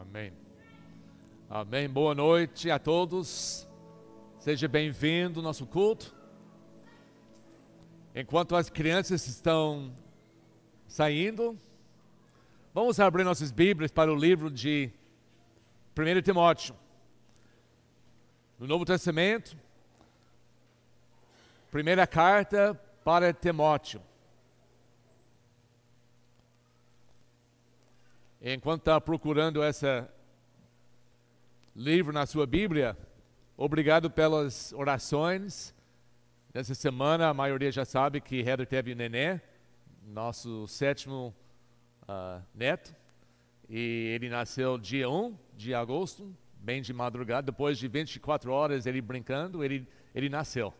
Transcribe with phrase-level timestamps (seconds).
[0.00, 0.30] Amém.
[1.48, 1.88] Amém.
[1.88, 3.66] Boa noite a todos.
[4.38, 6.14] Seja bem-vindo ao nosso culto.
[8.14, 9.90] Enquanto as crianças estão
[10.86, 11.58] saindo,
[12.74, 14.92] vamos abrir nossas Bíblias para o livro de
[15.96, 16.76] 1 Timóteo.
[18.58, 19.56] No Novo Testamento,
[21.70, 24.02] primeira carta para Timóteo.
[28.48, 30.04] Enquanto está procurando esse
[31.74, 32.96] livro na sua Bíblia,
[33.56, 35.74] obrigado pelas orações.
[36.54, 39.40] Nessa semana, a maioria já sabe que Heather teve o neném,
[40.06, 41.34] nosso sétimo
[42.02, 42.94] uh, neto,
[43.68, 47.50] e ele nasceu dia 1 de agosto, bem de madrugada.
[47.50, 50.72] Depois de 24 horas ele brincando, ele, ele nasceu.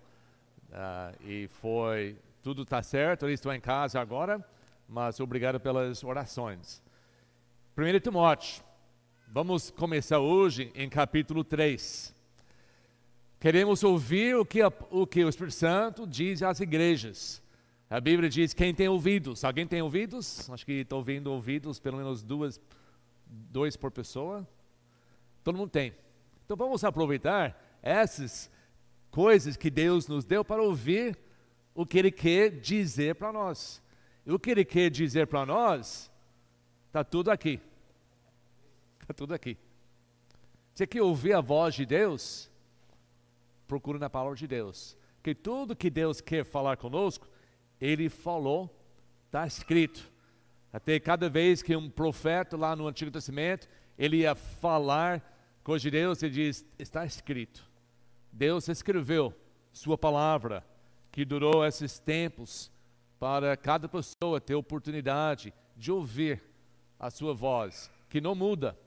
[0.71, 4.41] Uh, e foi, tudo está certo, eles estão em casa agora,
[4.89, 6.86] mas obrigado pelas orações.
[7.79, 8.65] 1 Timóteo,
[9.29, 12.15] vamos começar hoje em capítulo 3.
[13.39, 17.43] Queremos ouvir o que, o que o Espírito Santo diz às igrejas.
[17.91, 19.45] A Bíblia diz: quem tem ouvidos?
[19.45, 20.49] Alguém tem ouvidos?
[20.49, 22.59] Acho que estou ouvindo ouvidos, pelo menos duas,
[23.27, 24.49] dois por pessoa.
[25.45, 25.95] Todo mundo tem.
[26.47, 28.51] Então vamos aproveitar essas
[29.11, 31.15] coisas que Deus nos deu para ouvir
[31.75, 33.83] o que Ele quer dizer para nós.
[34.25, 36.11] E o que Ele quer dizer para nós
[36.97, 37.61] Está tudo aqui.
[39.03, 39.59] Está tudo aqui.
[40.75, 42.51] Você quer ouvir a voz de Deus?
[43.69, 44.97] Procure na palavra de Deus.
[45.23, 47.29] Que tudo que Deus quer falar conosco,
[47.79, 48.75] Ele falou,
[49.27, 50.11] está escrito.
[50.73, 55.23] Até cada vez que um profeta lá no Antigo Testamento, ele ia falar
[55.63, 57.63] coisa de Deus, ele diz, está escrito.
[58.33, 59.35] Deus escreveu
[59.71, 60.65] sua palavra,
[61.13, 62.73] que durou esses tempos,
[63.21, 66.56] para cada pessoa ter oportunidade de ouvir
[66.99, 68.79] a sua voz, que não muda.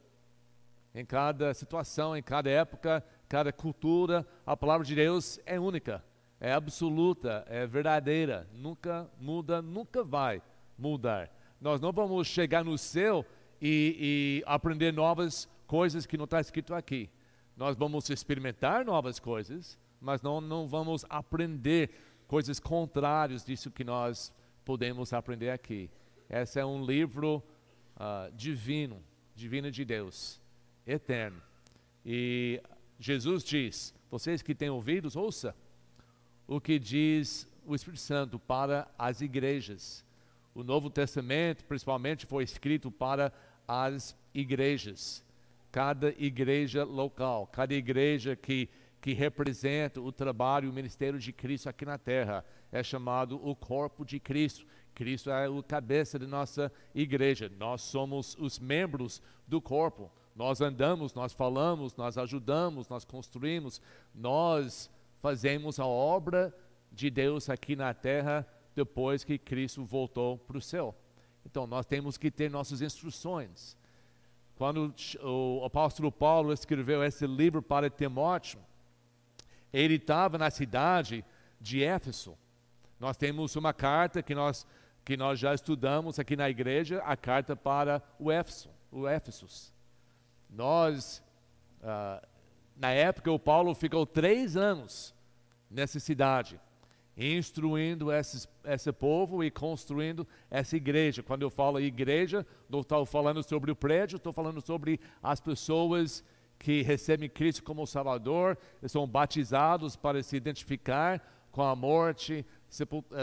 [0.94, 6.04] Em cada situação, em cada época, cada cultura, a palavra de Deus é única,
[6.40, 10.42] é absoluta, é verdadeira, nunca muda, nunca vai
[10.78, 11.30] mudar.
[11.62, 13.26] Nós não vamos chegar no céu
[13.62, 17.10] e, e aprender novas coisas que não está escrito aqui.
[17.56, 21.92] Nós vamos experimentar novas coisas, mas não, não vamos aprender
[22.26, 24.34] coisas contrárias disso que nós
[24.64, 25.90] podemos aprender aqui.
[26.30, 27.44] Esse é um livro
[28.00, 29.04] uh, divino,
[29.36, 30.40] divino de Deus,
[30.88, 31.42] eterno.
[32.06, 32.62] E
[33.00, 35.56] Jesus diz: vocês que têm ouvidos, ouça
[36.48, 40.04] o que diz o Espírito Santo para as igrejas.
[40.56, 43.32] O Novo Testamento, principalmente, foi escrito para
[43.68, 45.24] as igrejas.
[45.72, 48.68] Cada igreja local, cada igreja que,
[49.00, 53.56] que representa o trabalho e o ministério de Cristo aqui na terra, é chamado o
[53.56, 54.66] corpo de Cristo.
[54.94, 57.52] Cristo é o cabeça de nossa igreja.
[57.58, 60.12] Nós somos os membros do corpo.
[60.36, 63.82] Nós andamos, nós falamos, nós ajudamos, nós construímos,
[64.14, 64.90] nós
[65.22, 66.56] fazemos a obra
[66.92, 70.96] de Deus aqui na terra depois que Cristo voltou para o céu.
[71.46, 73.78] Então nós temos que ter nossas instruções.
[74.56, 78.60] Quando o apóstolo Paulo escreveu esse livro para Timóteo,
[79.72, 81.24] ele estava na cidade
[81.60, 82.38] de Éfeso.
[83.00, 84.66] Nós temos uma carta que nós
[85.10, 89.74] que nós já estudamos aqui na igreja, a carta para o Éfeso, o Éfesos.
[90.48, 91.24] Nós,
[91.82, 92.22] ah,
[92.78, 95.16] na época, o Paulo ficou três anos
[95.68, 96.60] nessa cidade,
[97.18, 101.24] instruindo esses, esse povo e construindo essa igreja.
[101.24, 106.24] Quando eu falo igreja, não estou falando sobre o prédio, estou falando sobre as pessoas
[106.60, 111.20] que recebem Cristo como Salvador, são batizados para se identificar
[111.52, 112.46] com a morte,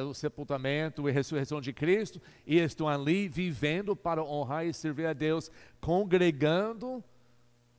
[0.08, 5.12] o sepultamento e ressurreição de Cristo e estão ali vivendo para honrar e servir a
[5.12, 7.02] Deus, congregando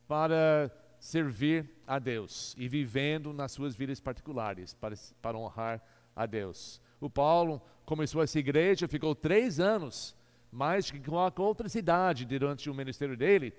[0.06, 5.82] para servir a Deus e vivendo nas suas vidas particulares para, para honrar
[6.16, 6.80] a Deus.
[7.00, 10.16] O Paulo começou essa igreja, ficou três anos,
[10.50, 13.52] mais que com outra cidade durante o ministério dele,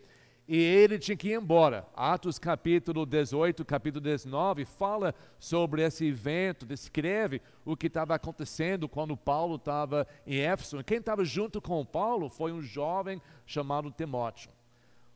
[0.52, 1.85] e ele tinha que ir embora.
[1.96, 9.16] Atos capítulo 18, capítulo 19, fala sobre esse evento, descreve o que estava acontecendo quando
[9.16, 10.84] Paulo estava em Éfeso.
[10.84, 14.50] Quem estava junto com Paulo foi um jovem chamado Timóteo.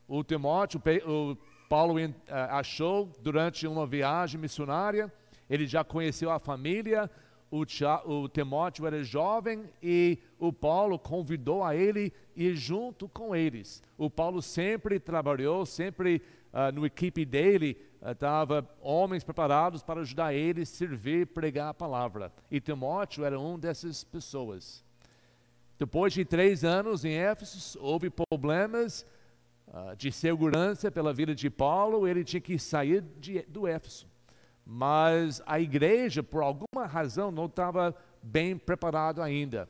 [0.06, 1.36] O Timóteo, o
[1.68, 5.12] Paulo eh, achou durante uma viagem missionária,
[5.50, 7.10] ele já conheceu a família,
[7.54, 7.64] o,
[8.12, 13.80] o Timóteo era jovem e o Paulo convidou a ele ir junto com eles.
[13.96, 16.20] O Paulo sempre trabalhou, sempre
[16.52, 22.32] uh, no equipe dele estava uh, homens preparados para ajudar ele servir, pregar a palavra.
[22.50, 24.84] E Timóteo era um dessas pessoas.
[25.78, 29.06] Depois de três anos em Éfeso, houve problemas.
[29.66, 34.06] Uh, de segurança pela vida de Paulo, ele tinha que sair de, do Éfeso.
[34.66, 39.68] Mas a igreja, por alguma razão, não estava bem preparado ainda.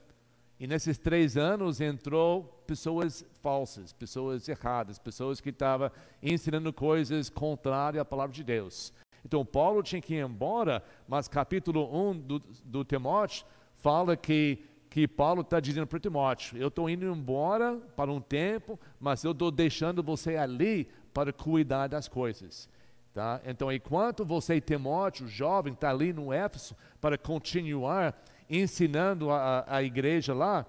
[0.57, 5.91] E nesses três anos entrou pessoas falsas, pessoas erradas, pessoas que estavam
[6.23, 8.93] ensinando coisas contrárias à palavra de Deus.
[9.25, 13.45] Então Paulo tinha que ir embora, mas capítulo 1 do, do Timóteo
[13.75, 18.79] fala que, que Paulo está dizendo para Timóteo, eu estou indo embora para um tempo,
[18.99, 22.69] mas eu estou deixando você ali para cuidar das coisas.
[23.15, 23.39] Tá?
[23.45, 28.13] Então, enquanto você, Timóteo, jovem, está ali no Éfeso, para continuar
[28.49, 30.65] ensinando a, a igreja lá,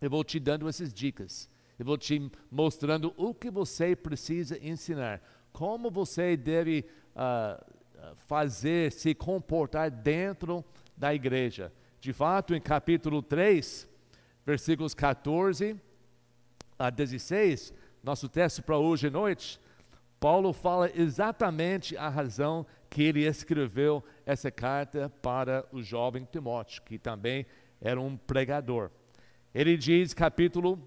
[0.00, 1.48] eu vou te dando essas dicas.
[1.78, 5.22] Eu vou te mostrando o que você precisa ensinar.
[5.52, 6.84] Como você deve
[7.14, 7.64] uh,
[8.26, 10.64] fazer, se comportar dentro
[10.96, 11.72] da igreja.
[12.00, 13.88] De fato, em capítulo 3,
[14.44, 15.80] versículos 14
[16.76, 17.72] a 16,
[18.02, 19.60] nosso texto para hoje à noite,
[20.20, 26.98] Paulo fala exatamente a razão que ele escreveu essa carta para o jovem Timóteo, que
[26.98, 27.46] também
[27.80, 28.90] era um pregador.
[29.54, 30.78] Ele diz, capítulo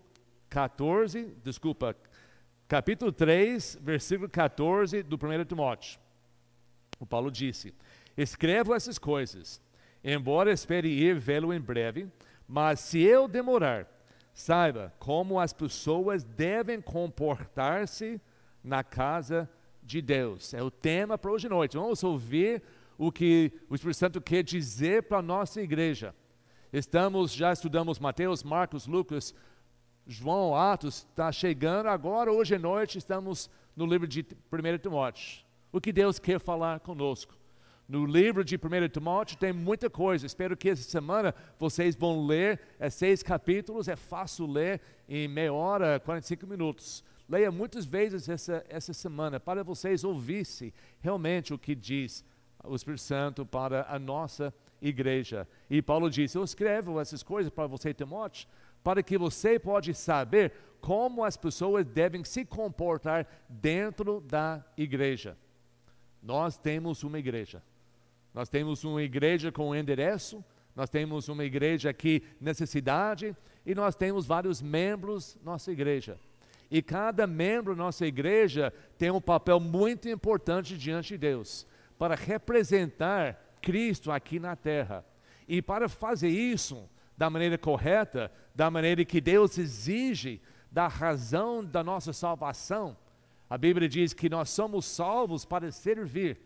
[0.52, 1.96] 14, desculpa,
[2.68, 6.00] capítulo 3, versículo 14 do 1 Timóteo.
[7.00, 7.74] O Paulo disse:
[8.16, 9.60] Escrevo essas coisas,
[10.04, 12.08] embora espere ir vê-lo em breve,
[12.48, 13.88] mas se eu demorar,
[14.32, 18.22] saiba como as pessoas devem comportar-se
[18.64, 19.50] na casa
[19.82, 20.54] de Deus.
[20.54, 21.78] É o tema para hoje à noite.
[21.78, 22.64] Vamos ouvir
[22.98, 26.16] o que o Espírito Santo quer dizer para a nossa igreja.
[26.72, 29.34] Estamos, já estudamos Mateus, Marcos, Lucas,
[30.08, 34.22] João, Atos, está chegando agora, hoje à noite, estamos no livro de
[34.52, 35.44] 1 Timóteo.
[35.72, 37.36] O que Deus quer falar conosco.
[37.88, 40.26] No livro de 1 Timóteo tem muita coisa.
[40.26, 43.88] Espero que essa semana vocês vão ler é seis capítulos.
[43.88, 47.04] É fácil ler em meia hora, 45 minutos.
[47.28, 52.26] Leia muitas vezes essa, essa semana para vocês ouvirem realmente o que diz
[52.64, 55.48] o Espírito Santo para a nossa igreja.
[55.70, 58.48] E Paulo disse: Eu escrevo essas coisas para você, Timóteo,
[58.84, 65.38] para que você pode saber como as pessoas devem se comportar dentro da igreja.
[66.22, 67.64] Nós temos uma igreja.
[68.34, 70.44] Nós temos uma igreja com endereço,
[70.76, 73.36] nós temos uma igreja aqui necessidade
[73.66, 76.18] e nós temos vários membros nossa igreja.
[76.70, 81.68] E cada membro da nossa igreja tem um papel muito importante diante de Deus
[81.98, 85.06] para representar Cristo aqui na terra.
[85.48, 91.84] E para fazer isso da maneira correta, da maneira que Deus exige, da razão da
[91.84, 92.98] nossa salvação,
[93.50, 96.40] a Bíblia diz que nós somos salvos para servir.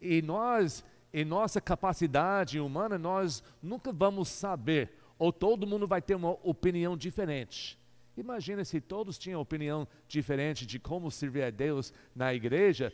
[0.00, 6.14] E nós, em nossa capacidade humana, nós nunca vamos saber, ou todo mundo vai ter
[6.14, 7.78] uma opinião diferente.
[8.16, 12.92] Imagina se todos tinham opinião diferente de como servir a Deus na igreja,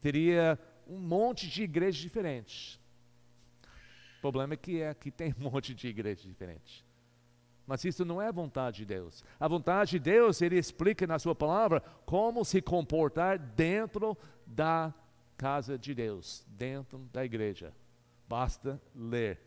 [0.00, 2.78] teria um monte de igrejas diferentes.
[4.18, 6.84] O problema é que é que tem um monte de igrejas diferentes.
[7.66, 9.24] Mas isso não é a vontade de Deus.
[9.38, 14.16] A vontade de Deus, Ele explica na Sua palavra como se comportar dentro
[14.46, 14.92] da
[15.36, 17.72] casa de Deus, dentro da igreja.
[18.28, 19.40] Basta ler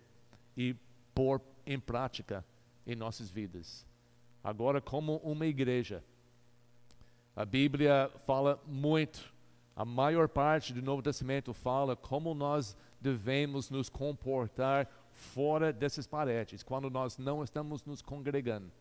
[0.58, 0.76] e
[1.14, 2.44] pôr em prática
[2.86, 3.86] em nossas vidas
[4.46, 6.04] agora como uma igreja.
[7.36, 9.34] A Bíblia fala muito,
[9.76, 16.62] a maior parte do Novo Testamento fala como nós devemos nos comportar fora dessas paredes,
[16.62, 18.72] quando nós não estamos nos congregando,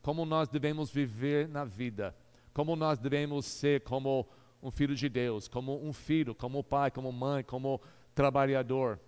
[0.00, 2.16] como nós devemos viver na vida,
[2.54, 4.26] como nós devemos ser como
[4.62, 7.78] um filho de Deus, como um filho, como pai, como mãe, como
[8.14, 8.98] trabalhador,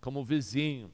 [0.00, 0.90] como vizinho,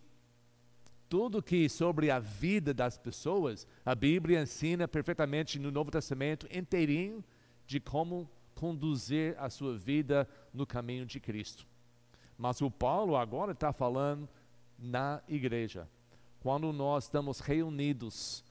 [1.14, 7.22] tudo que sobre a vida das pessoas, a Bíblia ensina perfeitamente no Novo Testamento inteirinho
[7.68, 11.68] de como conduzir a sua vida no caminho de Cristo.
[12.36, 14.28] Mas o Paulo agora está falando
[14.76, 15.88] na igreja.
[16.40, 18.44] Quando nós estamos reunidos,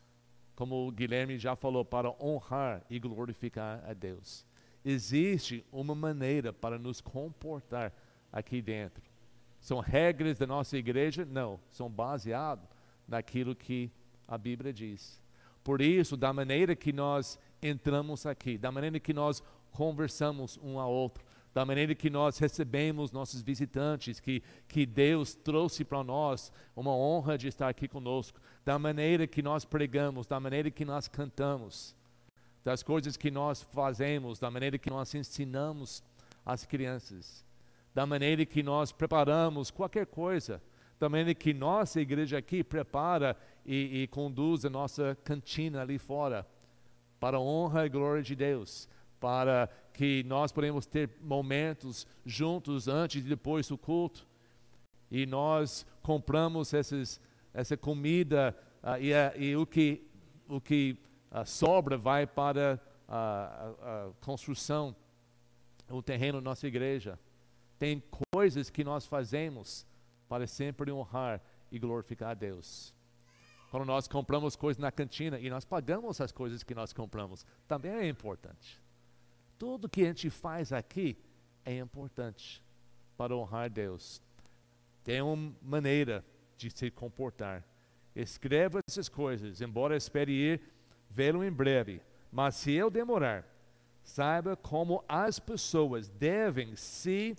[0.56, 4.46] como o Guilherme já falou, para honrar e glorificar a Deus.
[4.86, 7.92] Existe uma maneira para nos comportar
[8.32, 9.13] aqui dentro.
[9.64, 11.24] São regras da nossa igreja?
[11.24, 12.68] Não, são baseadas
[13.08, 13.90] naquilo que
[14.28, 15.22] a Bíblia diz.
[15.64, 19.42] Por isso, da maneira que nós entramos aqui, da maneira que nós
[19.72, 25.86] conversamos um ao outro, da maneira que nós recebemos nossos visitantes, que, que Deus trouxe
[25.86, 30.70] para nós uma honra de estar aqui conosco, da maneira que nós pregamos, da maneira
[30.70, 31.96] que nós cantamos,
[32.66, 36.04] das coisas que nós fazemos, da maneira que nós ensinamos
[36.46, 37.46] as crianças
[37.94, 40.62] da maneira que nós preparamos qualquer coisa,
[41.00, 46.48] da maneira que nossa igreja aqui prepara e, e conduz a nossa cantina ali fora,
[47.20, 53.24] para a honra e glória de Deus, para que nós podemos ter momentos juntos antes
[53.24, 54.28] e depois do culto.
[55.10, 57.22] E nós compramos esses,
[57.54, 60.06] essa comida uh, e, uh, e, o que,
[60.50, 60.98] o que
[61.32, 64.96] uh, sobra vai para a, construção,
[65.90, 67.20] o terreno da nossa igreja.
[67.84, 69.86] Tem coisas que nós fazemos
[70.30, 72.94] para sempre honrar e glorificar a Deus.
[73.70, 77.92] Quando nós compramos coisas na cantina e nós pagamos as coisas que nós compramos, também
[77.92, 78.82] é importante.
[79.60, 81.18] Tudo que a gente faz aqui
[81.66, 82.64] é importante
[83.18, 84.22] para honrar Deus.
[85.04, 86.24] Tem uma maneira
[86.56, 87.66] de se comportar.
[88.16, 90.62] Escreva essas coisas, embora espere ir
[91.10, 92.02] vê-lo em breve.
[92.32, 93.46] Mas se eu demorar,
[94.06, 97.36] saiba como as pessoas devem se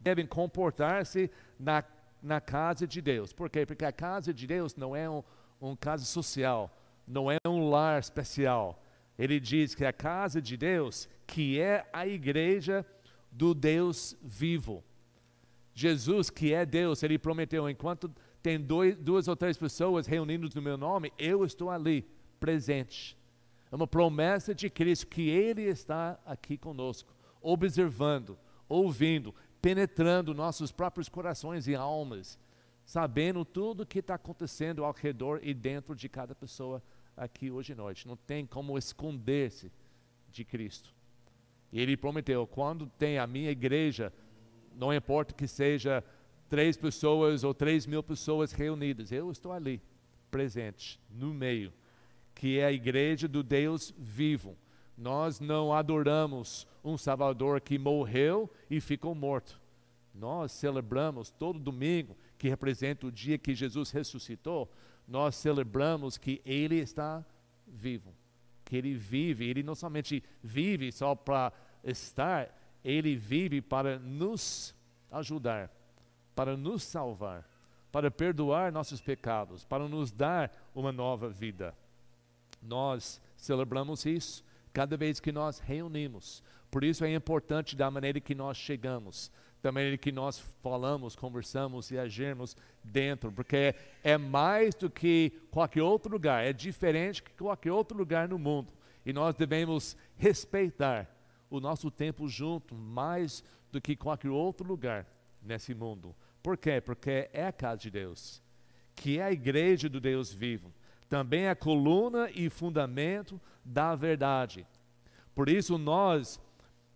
[0.00, 1.84] devem comportar-se na,
[2.22, 3.32] na casa de Deus.
[3.32, 3.66] Por quê?
[3.66, 5.22] Porque a casa de Deus não é um,
[5.60, 6.70] um casa social,
[7.06, 8.82] não é um lar especial.
[9.18, 12.86] Ele diz que a casa de Deus, que é a igreja
[13.30, 14.84] do Deus vivo.
[15.74, 18.10] Jesus, que é Deus, ele prometeu: enquanto
[18.42, 22.06] tem dois, duas ou três pessoas reunidas no meu nome, eu estou ali,
[22.38, 23.16] presente.
[23.70, 27.12] É uma promessa de Cristo que Ele está aqui conosco,
[27.42, 28.38] observando,
[28.68, 32.38] ouvindo, penetrando nossos próprios corações e almas,
[32.84, 36.82] sabendo tudo o que está acontecendo ao redor e dentro de cada pessoa
[37.16, 38.06] aqui hoje à noite.
[38.06, 39.70] Não tem como esconder-se
[40.30, 40.94] de Cristo.
[41.72, 44.12] E Ele prometeu: quando tem a minha igreja,
[44.74, 46.02] não importa que seja
[46.48, 49.82] três pessoas ou três mil pessoas reunidas, eu estou ali,
[50.30, 51.72] presente, no meio
[52.38, 54.56] que é a igreja do Deus vivo.
[54.96, 59.60] Nós não adoramos um Salvador que morreu e ficou morto.
[60.14, 64.70] Nós celebramos todo domingo, que representa o dia que Jesus ressuscitou,
[65.06, 67.24] nós celebramos que Ele está
[67.66, 68.14] vivo,
[68.64, 69.48] que Ele vive.
[69.48, 71.52] Ele não somente vive só para
[71.84, 72.54] estar,
[72.84, 74.74] Ele vive para nos
[75.10, 75.70] ajudar,
[76.34, 77.48] para nos salvar,
[77.90, 81.74] para perdoar nossos pecados, para nos dar uma nova vida.
[82.60, 86.42] Nós celebramos isso cada vez que nós reunimos.
[86.70, 89.30] Por isso é importante da maneira que nós chegamos,
[89.62, 95.82] da maneira que nós falamos, conversamos e agirmos dentro, porque é mais do que qualquer
[95.82, 98.72] outro lugar, é diferente que qualquer outro lugar no mundo.
[99.04, 101.08] E nós devemos respeitar
[101.50, 105.06] o nosso tempo junto mais do que qualquer outro lugar
[105.42, 106.14] nesse mundo.
[106.42, 106.80] Por quê?
[106.80, 108.42] Porque é a casa de Deus,
[108.94, 110.72] que é a igreja do Deus vivo
[111.08, 114.66] também é coluna e fundamento da verdade.
[115.34, 116.40] Por isso nós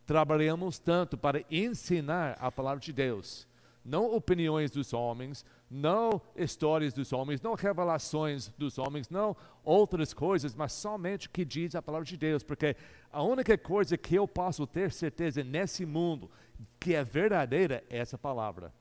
[0.07, 3.47] trabalhamos tanto para ensinar a palavra de Deus,
[3.85, 10.55] não opiniões dos homens, não histórias dos homens, não revelações dos homens, não outras coisas,
[10.55, 12.77] mas somente o que diz a palavra de Deus, porque
[13.11, 16.31] a única coisa que eu posso ter certeza nesse mundo
[16.79, 18.73] que é verdadeira é essa palavra.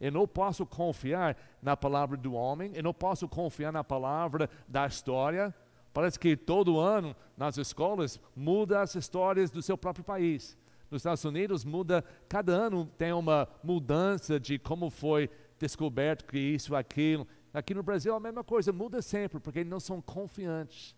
[0.00, 4.86] Eu não posso confiar na palavra do homem, eu não posso confiar na palavra da
[4.86, 5.54] história.
[5.92, 10.56] Parece que todo ano nas escolas muda as histórias do seu próprio país.
[10.90, 15.28] Nos Estados Unidos muda, cada ano tem uma mudança de como foi
[15.58, 17.26] descoberto que isso, aquilo.
[17.52, 20.94] Aqui no Brasil a mesma coisa, muda sempre, porque não são confiantes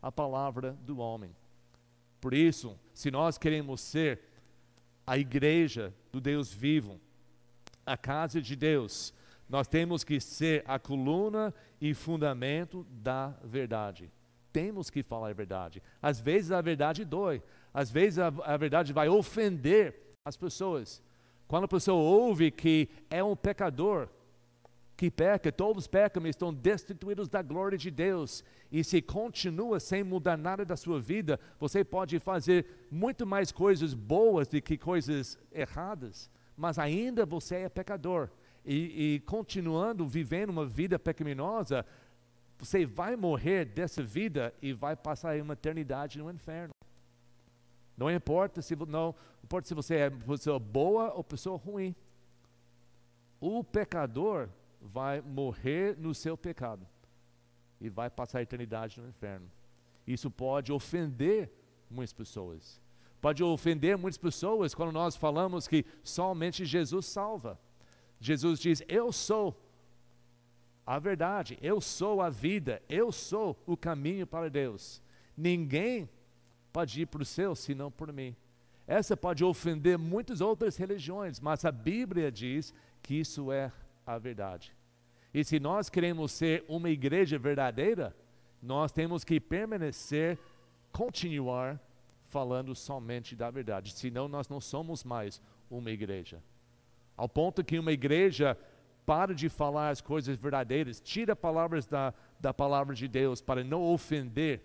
[0.00, 1.34] a palavra do homem.
[2.20, 4.20] Por isso, se nós queremos ser
[5.06, 7.00] a igreja do Deus vivo,
[7.84, 9.12] a casa de Deus,
[9.48, 14.12] nós temos que ser a coluna e fundamento da verdade.
[14.52, 15.82] Temos que falar a verdade.
[16.00, 21.02] Às vezes a verdade dói, às vezes a, a verdade vai ofender as pessoas.
[21.46, 24.08] Quando a pessoa ouve que é um pecador,
[24.96, 28.44] que peca, todos pecam e estão destituídos da glória de Deus.
[28.70, 33.94] E se continua sem mudar nada da sua vida, você pode fazer muito mais coisas
[33.94, 38.28] boas do que coisas erradas mas ainda você é pecador.
[38.62, 41.86] E, e continuando vivendo uma vida pecaminosa,
[42.58, 46.74] você vai morrer dessa vida e vai passar uma eternidade no inferno.
[48.00, 49.14] Não importa se não
[49.44, 51.94] importa se você é pessoa boa ou pessoa ruim.
[53.40, 54.48] O pecador
[54.80, 56.86] vai morrer no seu pecado
[57.80, 59.50] e vai passar a eternidade no inferno.
[60.06, 61.52] Isso pode ofender
[61.90, 62.80] muitas pessoas
[63.20, 67.60] pode ofender muitas pessoas quando nós falamos que somente Jesus salva.
[68.18, 69.60] Jesus diz: Eu sou
[70.86, 75.02] a verdade, eu sou a vida, eu sou o caminho para Deus.
[75.36, 76.08] Ninguém
[76.72, 78.34] pode ir para o céu senão por mim.
[78.86, 83.70] Essa pode ofender muitas outras religiões, mas a Bíblia diz que isso é
[84.06, 84.74] a verdade.
[85.32, 88.14] E se nós queremos ser uma igreja verdadeira,
[88.60, 90.38] nós temos que permanecer,
[90.90, 91.80] continuar
[92.26, 93.92] falando somente da verdade.
[93.92, 96.42] Senão, nós não somos mais uma igreja.
[97.16, 98.58] Ao ponto que uma igreja
[99.06, 103.82] para de falar as coisas verdadeiras, tira palavras da, da palavra de Deus para não
[103.82, 104.62] ofender,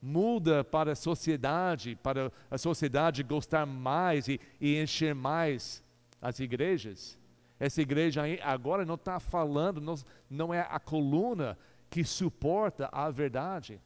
[0.00, 5.82] muda para a sociedade, para a sociedade gostar mais e, e encher mais
[6.20, 7.18] as igrejas.
[7.58, 9.96] Essa igreja agora não está falando, não,
[10.30, 11.58] não é a coluna
[11.90, 13.80] que suporta a verdade.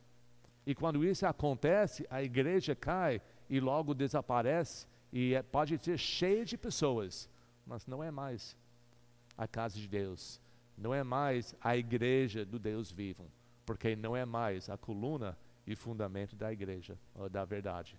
[0.67, 6.45] E quando isso acontece, a igreja cai e logo desaparece e é, pode ser cheia
[6.45, 7.29] de pessoas,
[7.67, 8.57] mas não é mais
[9.37, 10.41] a casa de Deus,
[10.77, 13.31] não é mais a igreja do Deus vivo,
[13.67, 16.99] porque não é mais a coluna e fundamento da igreja,
[17.31, 17.99] da verdade.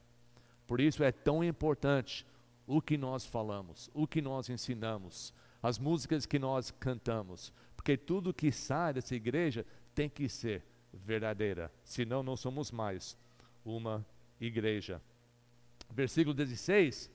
[0.68, 2.26] Por isso é tão importante
[2.66, 8.34] o que nós falamos, o que nós ensinamos, as músicas que nós cantamos, porque tudo
[8.34, 13.18] que sai dessa igreja tem que ser verdadeira, senão não somos mais
[13.66, 14.06] uma
[14.40, 15.02] igreja.
[15.90, 17.10] Versículo 16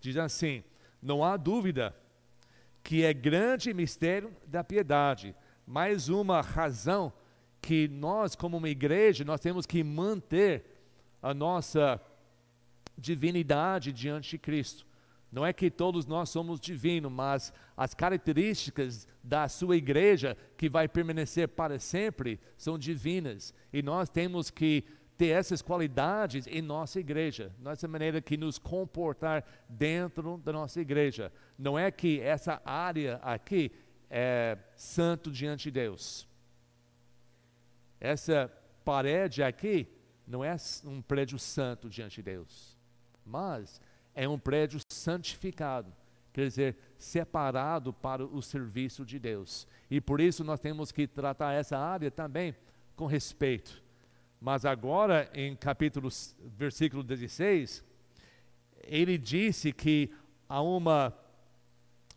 [0.00, 0.62] diz assim:
[1.02, 1.94] Não há dúvida
[2.82, 5.34] que é grande mistério da piedade,
[5.66, 7.12] mais uma razão
[7.64, 10.66] que nós, como uma igreja, nós temos que manter
[11.22, 11.98] a nossa
[12.96, 14.86] divinidade diante de Cristo.
[15.32, 20.86] Não é que todos nós somos divinos, mas as características da sua igreja, que vai
[20.86, 23.54] permanecer para sempre, são divinas.
[23.72, 24.84] E nós temos que
[25.16, 31.32] ter essas qualidades em nossa igreja, nossa maneira que nos comportar dentro da nossa igreja.
[31.58, 33.72] Não é que essa área aqui
[34.10, 36.28] é santo diante de Deus.
[38.04, 38.52] Essa
[38.84, 39.88] parede aqui
[40.26, 42.76] não é um prédio santo diante de Deus,
[43.24, 43.80] mas
[44.14, 45.90] é um prédio santificado,
[46.30, 49.66] quer dizer, separado para o serviço de Deus.
[49.90, 52.54] E por isso nós temos que tratar essa área também
[52.94, 53.82] com respeito.
[54.38, 56.10] Mas agora, em capítulo,
[56.58, 57.82] versículo 16,
[58.82, 60.12] ele disse que
[60.46, 61.10] há, uma,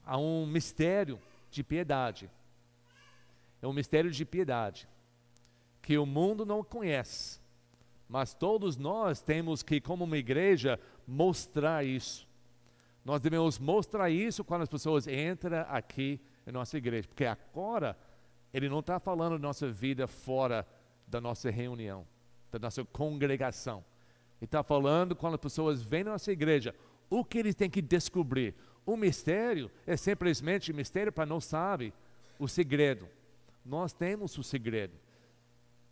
[0.04, 1.18] há um mistério
[1.50, 2.30] de piedade.
[3.62, 4.86] É um mistério de piedade
[5.88, 7.40] que o mundo não conhece.
[8.10, 12.28] Mas todos nós temos que, como uma igreja, mostrar isso.
[13.06, 17.98] Nós devemos mostrar isso quando as pessoas entram aqui em nossa igreja, porque agora
[18.54, 20.68] ele não está falando da nossa vida fora
[21.08, 22.06] da nossa reunião,
[22.52, 23.78] da nossa congregação.
[24.42, 26.76] Ele está falando quando as pessoas vêm na nossa igreja,
[27.10, 28.56] o que eles têm que descobrir.
[28.86, 31.94] O mistério é simplesmente mistério para não saber
[32.38, 33.08] o segredo.
[33.66, 35.07] Nós temos o segredo.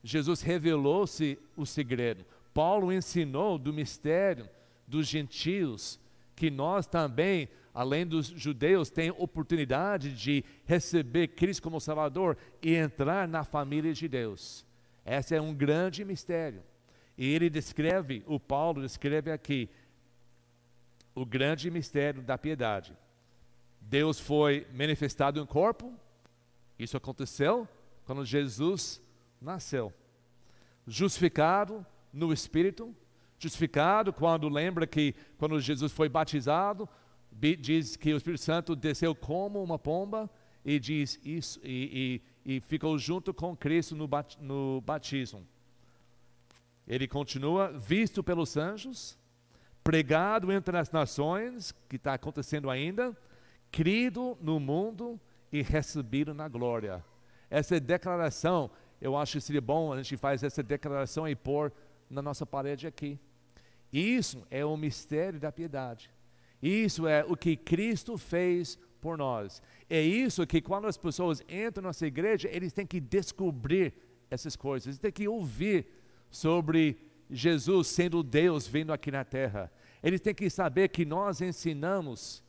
[0.05, 2.23] Jesus revelou-se o segredo.
[2.53, 4.47] Paulo ensinou do mistério
[4.87, 5.99] dos gentios,
[6.35, 13.27] que nós também, além dos judeus, tem oportunidade de receber Cristo como Salvador e entrar
[13.27, 14.63] na família de Deus.
[15.03, 16.61] Esse é um grande mistério.
[17.17, 19.67] E ele descreve, o Paulo descreve aqui,
[21.15, 22.95] o grande mistério da piedade.
[23.81, 25.91] Deus foi manifestado em corpo,
[26.77, 27.67] isso aconteceu
[28.05, 29.01] quando Jesus
[29.41, 29.93] nasceu.
[30.87, 32.95] Justificado no Espírito,
[33.37, 36.87] justificado quando lembra que quando Jesus foi batizado,
[37.31, 40.29] diz que o Espírito Santo desceu como uma pomba
[40.63, 45.45] e diz isso e, e, e ficou junto com Cristo no, bat, no batismo.
[46.87, 49.17] Ele continua visto pelos anjos,
[49.83, 53.15] pregado entre as nações, que está acontecendo ainda,
[53.71, 55.19] crido no mundo
[55.51, 57.03] e recebido na glória.
[57.49, 58.69] Essa declaração,
[59.01, 61.71] eu acho que seria bom a gente fazer essa declaração e pôr
[62.09, 63.19] na nossa parede aqui.
[63.91, 66.09] Isso é o mistério da piedade.
[66.61, 69.61] Isso é o que Cristo fez por nós.
[69.89, 73.93] É isso que quando as pessoas entram na nossa igreja, eles têm que descobrir
[74.29, 75.85] essas coisas, eles têm que ouvir
[76.29, 76.97] sobre
[77.29, 79.71] Jesus sendo Deus vindo aqui na terra.
[80.01, 82.43] Eles têm que saber que nós ensinamos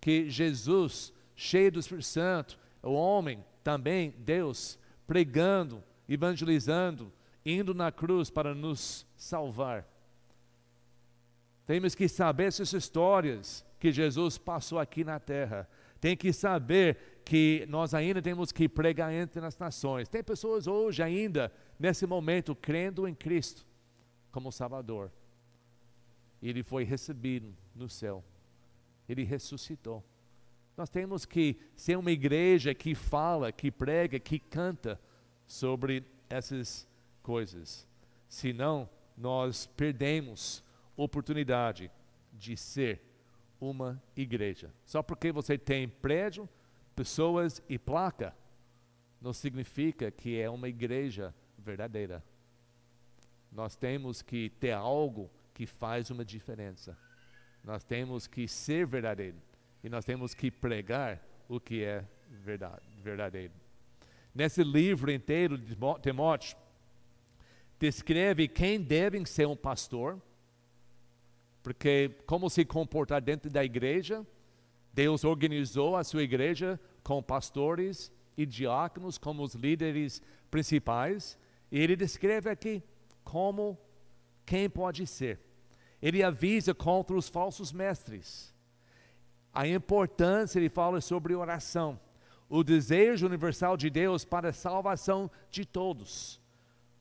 [0.00, 4.78] que Jesus, cheio do Espírito Santo, o homem também, Deus,
[5.08, 7.10] pregando, evangelizando,
[7.44, 9.88] indo na cruz para nos salvar.
[11.66, 15.66] Temos que saber essas histórias que Jesus passou aqui na terra.
[15.98, 20.08] Tem que saber que nós ainda temos que pregar entre as nações.
[20.08, 23.66] Tem pessoas hoje ainda, nesse momento, crendo em Cristo
[24.30, 25.10] como Salvador.
[26.42, 28.22] Ele foi recebido no céu.
[29.08, 30.04] Ele ressuscitou.
[30.78, 34.96] Nós temos que ser uma igreja que fala, que prega, que canta
[35.44, 36.86] sobre essas
[37.20, 37.84] coisas.
[38.28, 40.62] Senão, nós perdemos
[40.96, 41.90] oportunidade
[42.32, 43.02] de ser
[43.60, 44.72] uma igreja.
[44.86, 46.48] Só porque você tem prédio,
[46.94, 48.32] pessoas e placa,
[49.20, 52.22] não significa que é uma igreja verdadeira.
[53.50, 56.96] Nós temos que ter algo que faz uma diferença.
[57.64, 59.47] Nós temos que ser verdadeiro
[59.82, 63.52] e nós temos que pregar o que é verdade, verdadeiro.
[64.34, 66.56] Nesse livro inteiro de Timóteo,
[67.78, 70.20] descreve quem deve ser um pastor,
[71.62, 74.26] porque como se comportar dentro da igreja,
[74.92, 81.38] Deus organizou a sua igreja com pastores e diáconos como os líderes principais,
[81.70, 82.82] e ele descreve aqui
[83.24, 83.78] como
[84.46, 85.40] quem pode ser.
[86.00, 88.54] Ele avisa contra os falsos mestres.
[89.52, 91.98] A importância, ele fala sobre oração,
[92.48, 96.40] o desejo universal de Deus para a salvação de todos.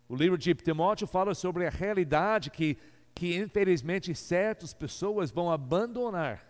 [0.10, 2.78] O livro de Timóteo fala sobre a realidade que,
[3.14, 6.46] que infelizmente, certas pessoas vão abandonar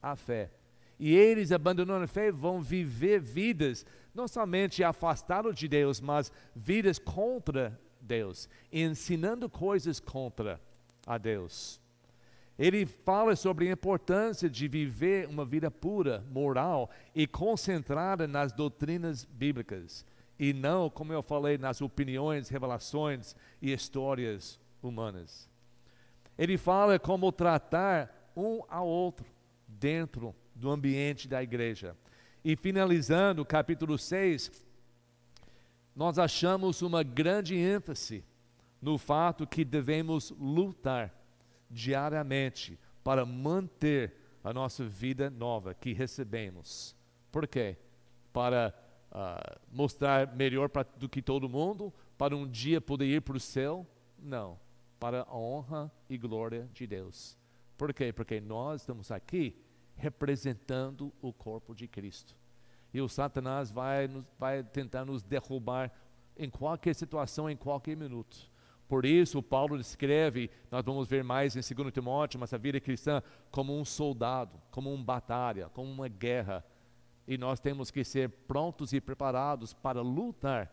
[0.00, 0.50] a fé.
[0.98, 6.98] E eles, abandonando a fé, vão viver vidas não somente afastados de Deus, mas vidas
[6.98, 10.60] contra Deus, ensinando coisas contra
[11.04, 11.80] a Deus.
[12.58, 19.24] Ele fala sobre a importância de viver uma vida pura, moral e concentrada nas doutrinas
[19.24, 20.06] bíblicas
[20.38, 25.48] e não, como eu falei, nas opiniões, revelações e histórias humanas.
[26.36, 29.26] Ele fala como tratar um ao outro
[29.68, 31.96] dentro do ambiente da igreja.
[32.44, 34.50] E finalizando o capítulo 6,
[35.94, 38.24] nós achamos uma grande ênfase
[38.82, 41.14] no fato que devemos lutar
[41.74, 46.96] diariamente para manter a nossa vida nova que recebemos.
[47.32, 47.76] Por quê?
[48.32, 48.74] Para
[49.10, 53.40] uh, mostrar melhor pra, do que todo mundo, para um dia poder ir para o
[53.40, 53.86] céu?
[54.18, 54.58] Não.
[55.00, 57.36] Para a honra e glória de Deus.
[57.76, 58.12] Por quê?
[58.12, 59.60] Porque nós estamos aqui
[59.96, 62.36] representando o corpo de Cristo.
[62.92, 64.08] E o Satanás vai,
[64.38, 65.92] vai tentar nos derrubar
[66.36, 68.50] em qualquer situação, em qualquer minuto.
[68.88, 73.22] Por isso, Paulo descreve, nós vamos ver mais em 2 Timóteo, mas a vida cristã
[73.50, 76.64] como um soldado, como uma batalha, como uma guerra.
[77.26, 80.70] E nós temos que ser prontos e preparados para lutar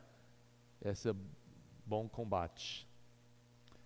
[0.83, 1.13] esse
[1.85, 2.87] bom combate.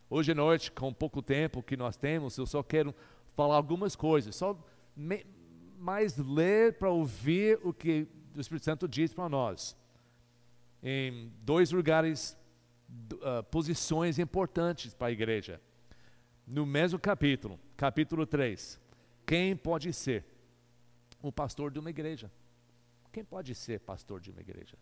[0.09, 2.93] Hoje à noite, com pouco tempo que nós temos, eu só quero
[3.35, 4.57] falar algumas coisas, só
[4.95, 5.25] me,
[5.77, 9.75] mais ler para ouvir o que o Espírito Santo diz para nós.
[10.81, 12.38] Em dois lugares,
[12.89, 15.62] uh, posições importantes para a igreja.
[16.45, 18.80] No mesmo capítulo, capítulo 3,
[19.26, 20.24] quem pode ser
[21.24, 22.32] um pastor de uma igreja?
[23.12, 24.78] Quem pode ser pastor de uma igreja?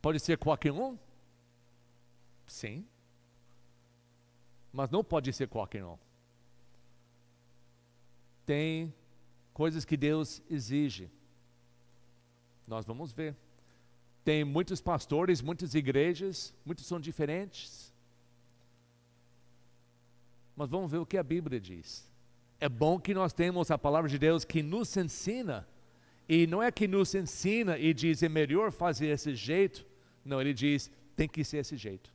[0.00, 0.98] Pode ser qualquer um?
[2.46, 2.86] Sim.
[4.72, 5.98] Mas não pode ser qualquer um.
[8.44, 8.92] Tem
[9.52, 11.10] coisas que Deus exige.
[12.66, 13.36] Nós vamos ver.
[14.28, 17.94] Tem muitos pastores, muitas igrejas, muitos são diferentes.
[20.54, 22.06] Mas vamos ver o que a Bíblia diz.
[22.60, 25.66] É bom que nós temos a palavra de Deus que nos ensina.
[26.28, 29.86] E não é que nos ensina e diz é melhor fazer esse jeito.
[30.22, 32.12] Não, ele diz tem que ser esse jeito.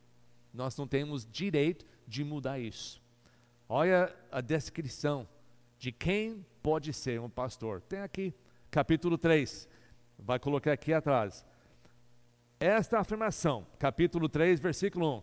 [0.52, 3.02] Nós não temos direito de mudar isso.
[3.68, 5.26] Olha a descrição
[5.80, 7.80] de quem pode ser um pastor.
[7.80, 8.32] Tem aqui,
[8.70, 9.68] capítulo 3,
[10.16, 11.44] vai colocar aqui atrás.
[12.58, 15.22] Esta afirmação, capítulo 3, versículo 1.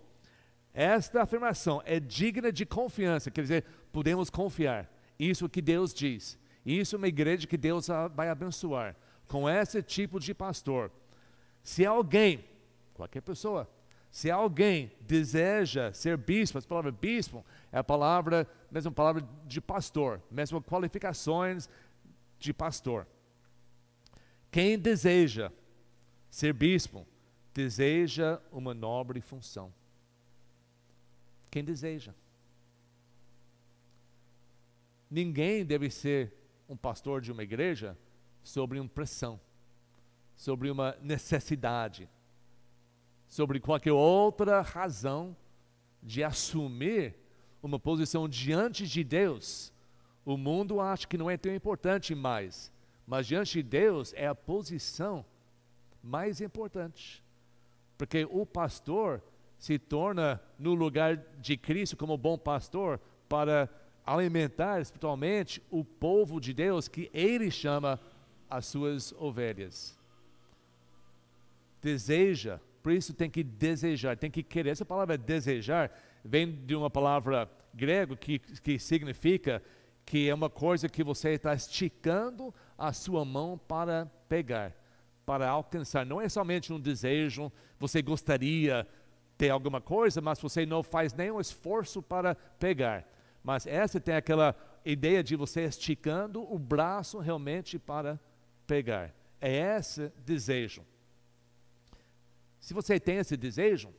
[0.74, 4.90] Esta afirmação é digna de confiança, quer dizer, podemos confiar.
[5.20, 6.38] Isso que Deus diz.
[6.66, 8.96] Isso é uma igreja que Deus vai abençoar.
[9.28, 10.92] Com esse tipo de pastor.
[11.64, 12.44] Se alguém,
[12.94, 13.70] qualquer pessoa,
[14.10, 20.22] se alguém deseja ser bispo, a palavra bispo é a palavra, mesma palavra de pastor,
[20.30, 21.70] mesmo qualificações
[22.38, 23.08] de pastor.
[24.52, 25.52] Quem deseja
[26.30, 27.08] ser bispo,
[27.54, 29.74] deseja uma nobre função.
[31.50, 32.14] Quem deseja.
[35.10, 36.34] Ninguém deve ser
[36.70, 37.98] um pastor de uma igreja
[38.42, 39.40] sobre uma pressão,
[40.36, 42.10] sobre uma necessidade
[43.32, 45.34] sobre qualquer outra razão
[46.04, 47.16] de assumir
[47.64, 49.72] uma posição diante de Deus,
[50.26, 52.70] o mundo acha que não é tão importante mais,
[53.08, 55.26] mas diante de Deus é a posição
[56.04, 57.24] mais importante.
[58.02, 59.22] Porque o pastor
[59.60, 63.70] se torna no lugar de Cristo como bom pastor para
[64.04, 68.00] alimentar espiritualmente o povo de Deus que ele chama
[68.50, 69.96] as suas ovelhas.
[71.80, 74.72] Deseja por isso tem que desejar, tem que querer.
[74.72, 75.92] Essa palavra desejar
[76.26, 79.62] vem de uma palavra grego que, que significa
[80.08, 84.76] que é uma coisa que você está esticando a sua mão para pegar,
[85.32, 86.06] para alcançar.
[86.06, 88.86] Não é somente um desejo, você gostaria
[89.38, 93.08] ter alguma coisa, mas você não faz nenhum esforço para pegar.
[93.42, 98.20] Mas essa tem aquela ideia de você esticando o braço realmente para
[98.68, 99.16] pegar.
[99.40, 100.86] É esse desejo.
[102.60, 103.90] Se você tem esse desejo,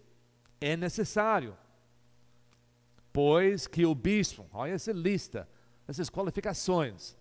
[0.61, 1.57] é necessário.
[3.11, 5.49] Pois que o bispo, olha essa lista,
[5.89, 7.17] essas qualificações,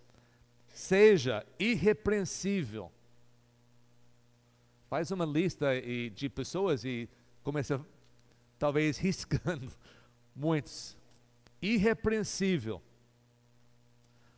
[0.67, 2.91] seja irrepreensível.
[4.91, 5.67] Faz uma lista
[6.13, 7.07] de pessoas e
[7.43, 7.79] começa
[8.59, 9.71] talvez riscando
[10.35, 10.97] muitos.
[11.61, 12.81] Irrepreensível.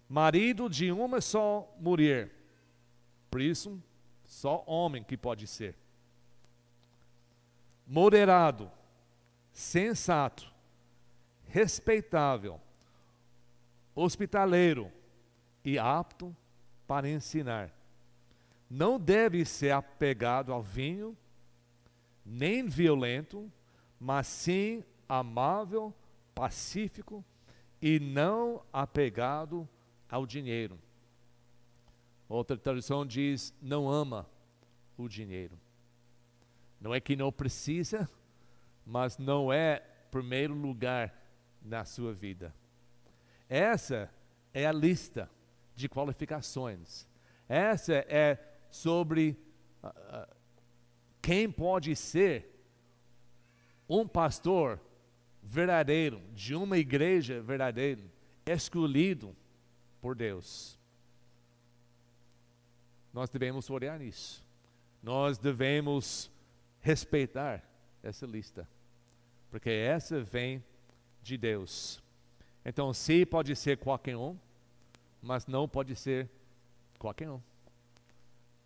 [0.08, 2.30] Marido de uma só mulher.
[3.32, 3.82] Por isso,
[4.28, 5.76] só homem que pode ser.
[7.88, 8.72] Moderado,
[9.52, 10.54] sensato,
[11.48, 12.62] respeitável,
[13.96, 14.92] hospitaleiro
[15.66, 16.36] e apto
[16.86, 17.74] para ensinar.
[18.76, 21.16] Não deve ser apegado ao vinho,
[22.26, 23.52] nem violento,
[24.00, 25.94] mas sim amável,
[26.34, 27.24] pacífico
[27.80, 29.70] e não apegado
[30.10, 30.80] ao dinheiro.
[32.28, 34.28] Outra tradução diz: não ama
[34.98, 35.56] o dinheiro.
[36.82, 38.10] Não é que não precisa,
[38.84, 41.14] mas não é primeiro lugar
[41.62, 42.52] na sua vida.
[43.48, 44.10] Essa
[44.52, 45.30] é a lista
[45.76, 47.08] de qualificações.
[47.48, 49.38] Essa é sobre
[49.84, 50.28] uh,
[51.22, 52.50] quem pode ser
[53.88, 54.82] um pastor
[55.44, 58.02] verdadeiro, de uma igreja verdadeira,
[58.44, 59.36] escolhido
[60.02, 60.80] por Deus.
[63.14, 64.44] Nós devemos olhar nisso.
[65.04, 66.32] Nós devemos
[66.82, 67.64] respeitar
[68.02, 68.68] essa lista,
[69.52, 70.64] porque essa vem
[71.22, 72.02] de Deus.
[72.66, 74.36] Então, sim, pode ser qualquer um,
[75.22, 76.28] mas não pode ser
[76.98, 77.42] qualquer um.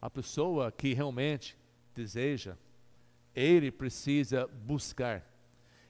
[0.02, 1.58] A pessoa que realmente
[1.96, 2.56] deseja,
[3.36, 5.26] ele precisa buscar.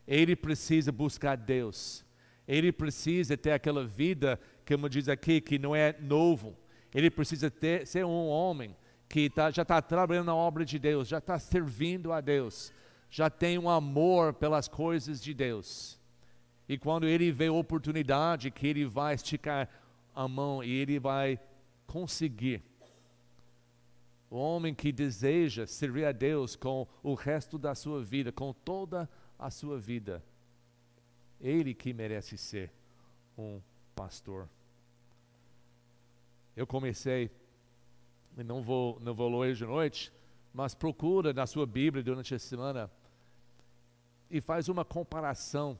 [0.07, 2.05] Ele precisa buscar Deus.
[2.47, 6.57] Ele precisa ter aquela vida, como diz aqui, que não é novo.
[6.93, 8.75] Ele precisa ter, ser um homem
[9.09, 12.73] que tá, já está trabalhando na obra de Deus, já está servindo a Deus,
[13.09, 15.99] já tem um amor pelas coisas de Deus.
[16.67, 19.69] E quando ele vê oportunidade, que ele vai esticar
[20.13, 21.39] a mão e ele vai
[21.85, 22.61] conseguir.
[24.29, 29.09] O homem que deseja servir a Deus com o resto da sua vida, com toda
[29.39, 30.23] a sua vida,
[31.39, 32.71] ele que merece ser
[33.37, 33.61] um
[33.95, 34.49] pastor.
[36.55, 37.29] Eu comecei,
[38.37, 40.11] e não vou, não vou hoje de noite,
[40.53, 42.91] mas procura na sua Bíblia durante a semana
[44.29, 45.79] e faz uma comparação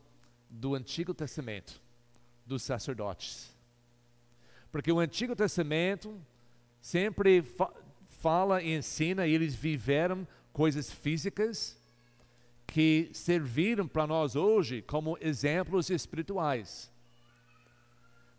[0.49, 1.81] do Antigo Testamento,
[2.45, 3.55] dos sacerdotes.
[4.71, 6.21] Porque o Antigo Testamento
[6.79, 7.43] sempre
[8.19, 11.77] fala e ensina, e eles viveram coisas físicas
[12.65, 16.91] que serviram para nós hoje como exemplos espirituais.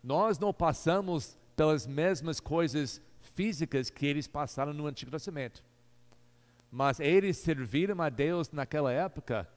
[0.03, 5.63] Nós não passamos pelas mesmas coisas físicas que eles passaram no Antigo Testamento.
[6.71, 9.47] Mas eles serviram a Deus naquela época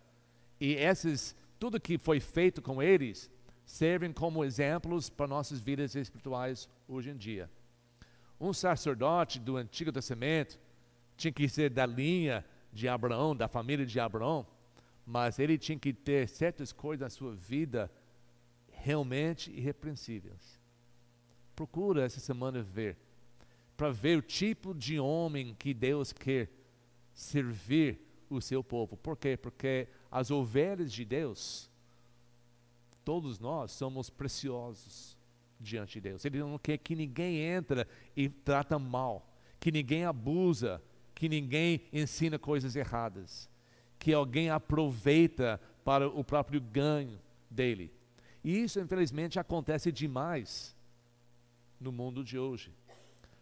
[0.59, 3.31] e esses tudo que foi feito com eles
[3.65, 7.49] servem como exemplos para nossas vidas espirituais hoje em dia.
[8.43, 10.59] Um sacerdote do Antigo Testamento
[11.17, 14.45] tinha que ser da linha de Abraão, da família de Abraão,
[15.07, 17.89] mas ele tinha que ter certas coisas na sua vida
[18.69, 20.61] realmente irrepreensíveis.
[21.55, 22.97] Procura essa semana ver,
[23.77, 26.51] para ver o tipo de homem que Deus quer
[27.15, 28.97] servir o seu povo.
[28.97, 29.37] Por quê?
[29.37, 31.71] Porque as ovelhas de Deus,
[33.05, 35.17] todos nós somos preciosos
[35.63, 36.25] diante de Deus.
[36.25, 40.83] Ele não quer que ninguém entra e trata mal, que ninguém abusa,
[41.15, 43.49] que ninguém ensina coisas erradas,
[43.99, 47.21] que alguém aproveita para o próprio ganho
[47.51, 47.93] dele.
[48.43, 50.77] E isso, infelizmente, acontece demais
[51.79, 52.73] no mundo de hoje.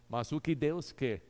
[0.07, 1.21] Mas o que Deus quer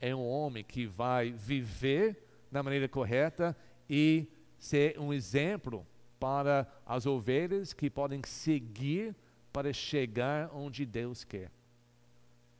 [0.00, 3.56] é um homem que vai viver da maneira correta
[3.88, 4.26] e
[4.58, 5.86] ser um exemplo
[6.18, 9.14] para as ovelhas que podem seguir
[9.56, 11.50] para chegar onde Deus quer.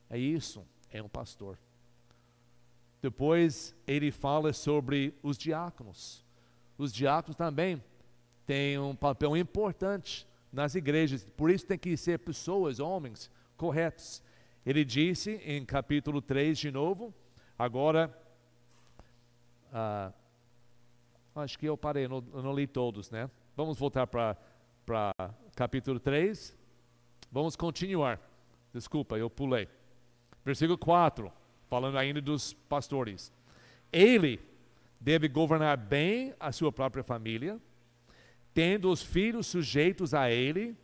[0.08, 1.58] É isso, é um pastor.
[3.02, 6.24] Depois ele fala sobre os diáconos.
[6.78, 7.84] Os diáconos também
[8.46, 14.22] têm um papel importante nas igrejas, por isso tem que ser pessoas, homens corretos.
[14.64, 17.12] Ele disse em capítulo 3 de novo,
[17.58, 18.10] agora.
[19.70, 20.10] Ah,
[21.34, 23.30] Acho que eu parei, não, não li todos, né?
[23.54, 24.34] Vamos voltar para
[25.54, 26.56] capítulo 3.
[27.30, 28.20] Vamos continuar.
[28.72, 29.68] Desculpa, eu pulei.
[30.44, 31.32] Versículo 4,
[31.68, 33.32] falando ainda dos pastores.
[33.92, 34.40] Ele
[35.00, 37.60] deve governar bem a sua própria família,
[38.54, 40.76] tendo os filhos sujeitos a ele,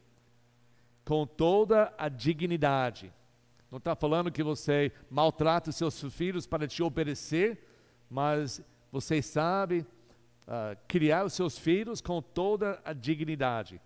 [1.05, 3.13] com toda a dignidade.
[3.71, 7.67] Não está falando que você maltrata os seus filhos para te obedecer,
[8.11, 9.87] mas você sabe
[10.47, 13.81] uh, criar os seus filhos com toda a dignidade.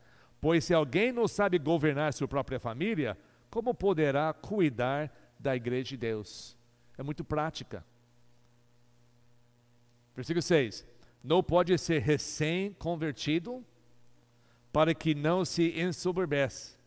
[0.47, 3.19] Pois se alguém não sabe governar sua própria família,
[3.51, 6.57] como poderá cuidar da igreja de Deus?
[6.97, 7.85] É muito prática.
[10.15, 10.87] Versículo 6:
[11.21, 13.67] Não pode ser recém-convertido
[14.73, 16.79] para que não se ensoberbeça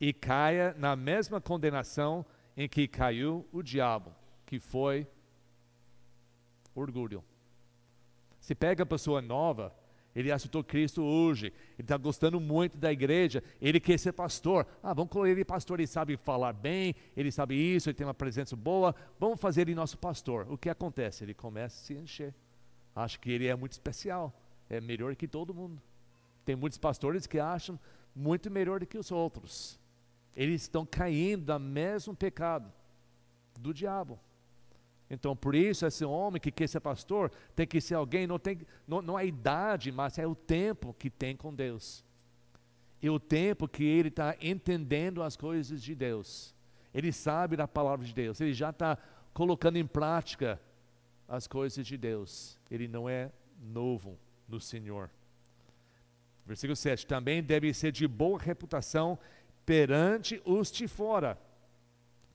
[0.00, 2.24] e caia na mesma condenação
[2.56, 4.14] em que caiu o diabo,
[4.46, 5.04] que foi
[6.76, 7.24] orgulho.
[8.38, 9.74] Se pega a pessoa nova,
[10.14, 14.66] ele aceitou Cristo hoje, ele está gostando muito da igreja, ele quer ser pastor.
[14.82, 18.14] Ah, vamos colocar ele pastor, ele sabe falar bem, ele sabe isso, ele tem uma
[18.14, 20.46] presença boa, vamos fazer ele nosso pastor.
[20.50, 21.24] O que acontece?
[21.24, 22.34] Ele começa a se encher.
[22.94, 24.34] Acha que ele é muito especial,
[24.68, 25.80] é melhor que todo mundo.
[26.44, 27.78] Tem muitos pastores que acham
[28.14, 29.78] muito melhor do que os outros.
[30.34, 32.72] Eles estão caindo no mesmo pecado
[33.58, 34.18] do diabo.
[35.10, 38.60] Então, por isso, esse homem que quer ser pastor tem que ser alguém, não, tem,
[38.86, 42.04] não, não é idade, mas é o tempo que tem com Deus.
[43.02, 46.54] E o tempo que ele está entendendo as coisas de Deus.
[46.94, 48.96] Ele sabe da palavra de Deus, ele já está
[49.34, 50.60] colocando em prática
[51.28, 52.56] as coisas de Deus.
[52.70, 54.16] Ele não é novo
[54.48, 55.10] no Senhor.
[56.46, 59.18] Versículo 7: Também deve ser de boa reputação
[59.66, 61.36] perante os de fora,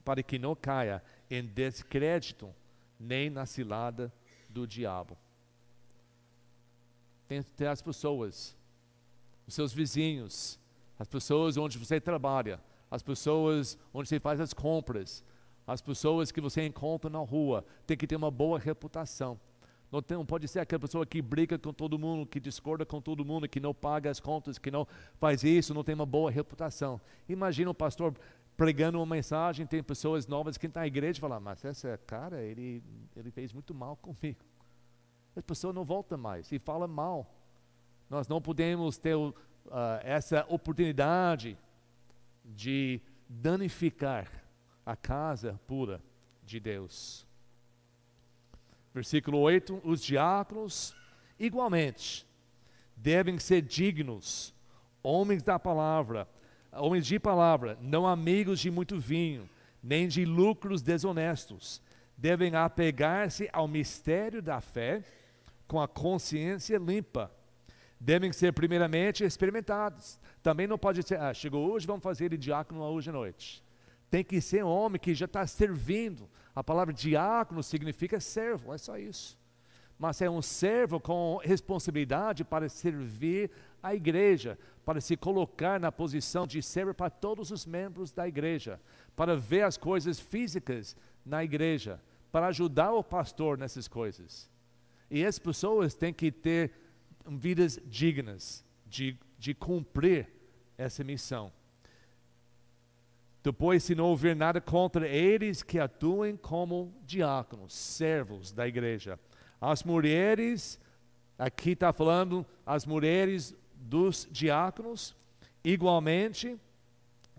[0.04, 2.54] para que não caia em descrédito
[2.98, 4.12] nem na cilada
[4.48, 5.16] do diabo.
[7.28, 8.56] Tem, tem as pessoas,
[9.46, 10.58] os seus vizinhos,
[10.98, 15.24] as pessoas onde você trabalha, as pessoas onde você faz as compras,
[15.66, 19.38] as pessoas que você encontra na rua, tem que ter uma boa reputação.
[19.90, 23.00] Não, tem, não pode ser aquela pessoa que briga com todo mundo, que discorda com
[23.00, 24.86] todo mundo, que não paga as contas, que não
[25.18, 27.00] faz isso, não tem uma boa reputação.
[27.28, 28.14] Imagina um pastor
[28.56, 32.42] pregando uma mensagem, tem pessoas novas que estão na igreja e falam, mas esse cara,
[32.42, 32.82] ele,
[33.14, 34.44] ele fez muito mal comigo.
[35.32, 37.34] Essa pessoa não volta mais e fala mal.
[38.08, 39.34] Nós não podemos ter uh,
[40.02, 41.58] essa oportunidade
[42.44, 44.30] de danificar
[44.84, 46.00] a casa pura
[46.44, 47.26] de Deus.
[48.94, 50.94] Versículo 8: Os diáconos,
[51.38, 52.26] igualmente,
[52.96, 54.54] devem ser dignos,
[55.02, 56.26] homens da palavra,
[56.78, 59.48] homens de palavra, não amigos de muito vinho,
[59.82, 61.82] nem de lucros desonestos.
[62.16, 65.02] Devem apegar-se ao mistério da fé
[65.66, 67.30] com a consciência limpa.
[68.00, 70.18] Devem ser primeiramente experimentados.
[70.42, 73.64] Também não pode ser, ah, chegou hoje, vamos fazer ele diácono hoje à noite.
[74.10, 76.28] Tem que ser um homem que já está servindo.
[76.54, 79.38] A palavra diácono significa servo, é só isso.
[79.98, 83.50] Mas é um servo com responsabilidade para servir
[83.86, 88.80] a igreja, para se colocar na posição de servo para todos os membros da igreja,
[89.16, 94.48] para ver as coisas físicas na igreja, para ajudar o pastor nessas coisas.
[95.10, 96.72] E as pessoas têm que ter
[97.26, 100.28] vidas dignas de, de cumprir
[100.78, 101.52] essa missão.
[103.42, 109.18] Depois, se não houver nada contra eles, que atuem como diáconos, servos da igreja.
[109.60, 110.80] As mulheres,
[111.38, 113.54] aqui está falando, as mulheres
[113.86, 115.14] dos diáconos,
[115.62, 116.58] igualmente,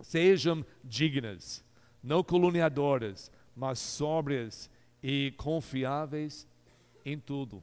[0.02, 1.64] sejam dignas,
[2.02, 4.70] não caluniadoras, mas sóbrias
[5.04, 6.48] e confiáveis
[7.06, 7.62] em tudo.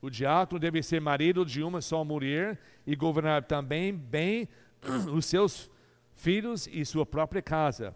[0.00, 4.48] O diácono deve ser marido de uma só mulher e governar também bem
[5.12, 5.70] os seus
[6.14, 7.94] filhos e sua própria casa.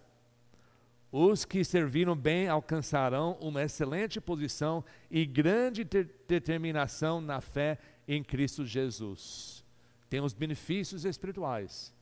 [1.10, 8.64] Os que serviram bem alcançarão uma excelente posição e grande determinação na fé em Cristo
[8.64, 9.64] Jesus.
[10.08, 11.92] Tem os benefícios espirituais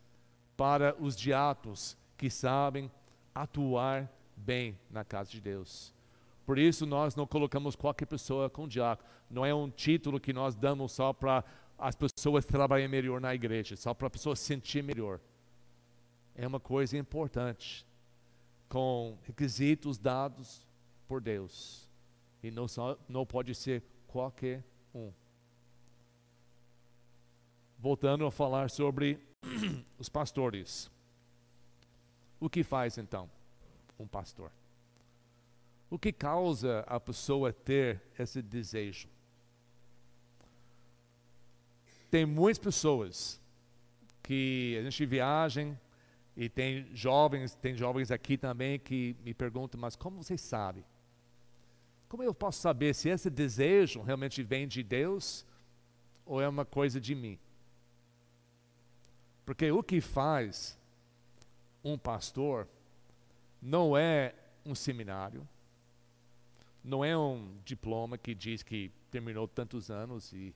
[0.56, 2.90] para os diáconos que sabem
[3.34, 5.92] atuar bem na casa de Deus.
[6.46, 9.08] Por isso nós não colocamos qualquer pessoa com diácono.
[9.30, 11.42] Não é um título que nós damos só para
[11.78, 15.18] as pessoas trabalharem melhor na igreja, só para a pessoa sentir melhor
[16.34, 17.86] é uma coisa importante,
[18.68, 20.66] com requisitos dados
[21.06, 21.88] por Deus.
[22.42, 24.64] E não, só, não pode ser qualquer
[24.94, 25.12] um.
[27.84, 29.20] Voltando a falar sobre
[29.98, 30.90] os pastores.
[32.40, 33.30] O que faz então
[34.00, 34.50] um pastor?
[35.90, 39.06] O que causa a pessoa ter esse desejo?
[42.10, 43.38] Tem muitas pessoas
[44.22, 45.78] que a gente viaja
[46.34, 50.86] e tem jovens, tem jovens aqui também que me perguntam, mas como vocês sabem?
[52.08, 55.44] Como eu posso saber se esse desejo realmente vem de Deus
[56.24, 57.38] ou é uma coisa de mim?
[59.44, 60.78] Porque o que faz
[61.82, 62.66] um pastor
[63.60, 64.34] não é
[64.64, 65.46] um seminário,
[66.82, 70.54] não é um diploma que diz que terminou tantos anos e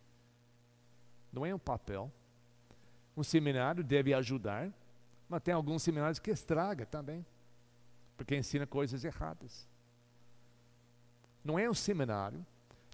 [1.33, 2.13] não é um papel.
[3.17, 4.73] Um seminário deve ajudar,
[5.29, 7.25] mas tem alguns seminários que estraga também,
[8.17, 9.69] porque ensina coisas erradas.
[11.45, 12.45] Não é um seminário.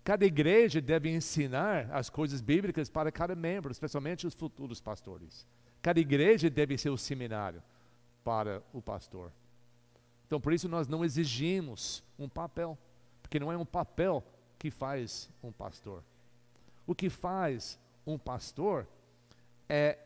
[0.03, 5.47] Cada igreja deve ensinar as coisas bíblicas para cada membro, especialmente os futuros pastores.
[5.85, 7.63] Cada igreja deve ser o seminário
[8.25, 9.31] para o pastor.
[10.27, 12.79] Então, por isso, nós não exigimos um papel,
[13.21, 14.25] porque não é um papel
[14.59, 16.03] que faz um pastor.
[16.87, 18.89] O que faz um pastor
[19.69, 19.99] é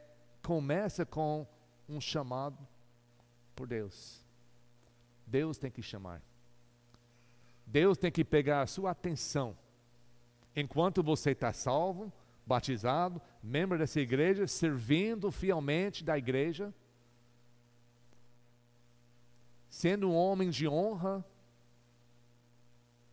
[0.43, 1.47] começa com
[1.89, 2.59] um chamado
[3.55, 4.21] por Deus.
[5.25, 6.21] Deus tem que chamar.
[7.65, 9.57] Deus tem que pegar a sua atenção.
[10.57, 12.13] Enquanto você está salvo,
[12.49, 16.73] batizado, membro dessa igreja, servindo fielmente da igreja,
[19.69, 21.23] sendo um homem de honra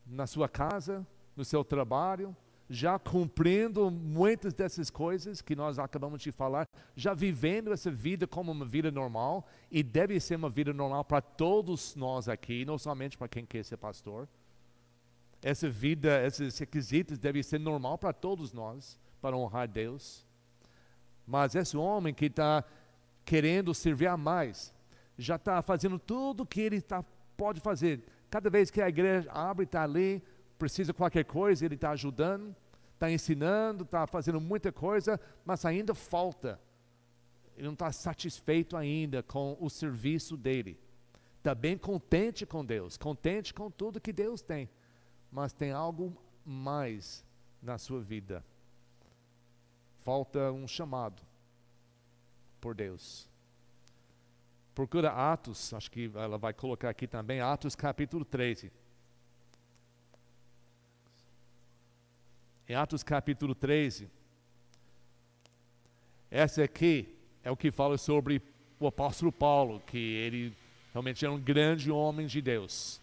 [0.05, 1.05] na sua casa,
[1.35, 2.35] no seu trabalho,
[2.69, 6.65] já cumprindo muitas dessas coisas que nós acabamos de falar,
[6.95, 11.21] já vivendo essa vida como uma vida normal, e deve ser uma vida normal para
[11.21, 14.29] todos nós aqui, não somente para quem quer ser pastor.
[15.41, 20.23] Essa vida, esses requisitos devem ser normal para todos nós para honrar Deus.
[21.25, 22.63] Mas esse homem que está
[23.25, 24.71] querendo servir a mais,
[25.17, 27.03] já está fazendo tudo o que ele tá,
[27.35, 28.03] pode fazer.
[28.29, 30.21] Cada vez que a igreja abre, está ali,
[30.59, 32.55] precisa de qualquer coisa, ele está ajudando,
[32.93, 36.61] está ensinando, está fazendo muita coisa, mas ainda falta.
[37.57, 40.79] Ele não está satisfeito ainda com o serviço dele.
[41.39, 44.69] Está bem contente com Deus, contente com tudo que Deus tem,
[45.31, 46.15] mas tem algo
[46.45, 47.25] mais
[47.59, 48.45] na sua vida
[50.05, 51.23] falta um chamado
[52.61, 53.27] por Deus.
[54.75, 58.71] Procura Atos, acho que ela vai colocar aqui também, Atos capítulo 13.
[62.69, 64.07] Em Atos capítulo 13,
[66.29, 68.43] essa aqui é o que fala sobre
[68.79, 70.55] o apóstolo Paulo, que ele
[70.93, 73.01] realmente era um grande homem de Deus.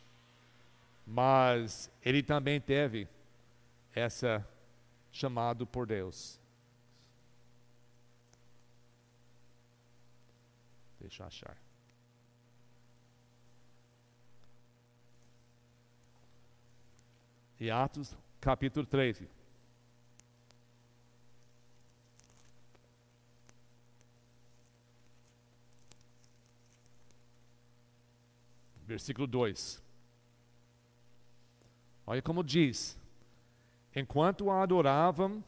[1.04, 3.08] Mas ele também teve
[3.92, 4.46] essa
[5.10, 6.40] chamado por Deus.
[11.02, 11.56] Deixa eu achar.
[17.58, 19.28] E Atos, capítulo 13.
[28.86, 29.82] Versículo 2.
[32.06, 32.96] Olha como diz:
[33.94, 35.42] Enquanto adoravam,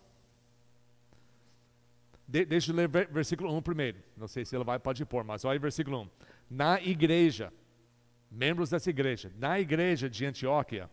[2.35, 3.99] de, deixa eu ler versículo 1 primeiro.
[4.17, 6.11] Não sei se ela vai, pode pôr, mas olha o versículo 1.
[6.51, 7.53] Na igreja,
[8.29, 10.91] membros dessa igreja, na igreja de Antioquia,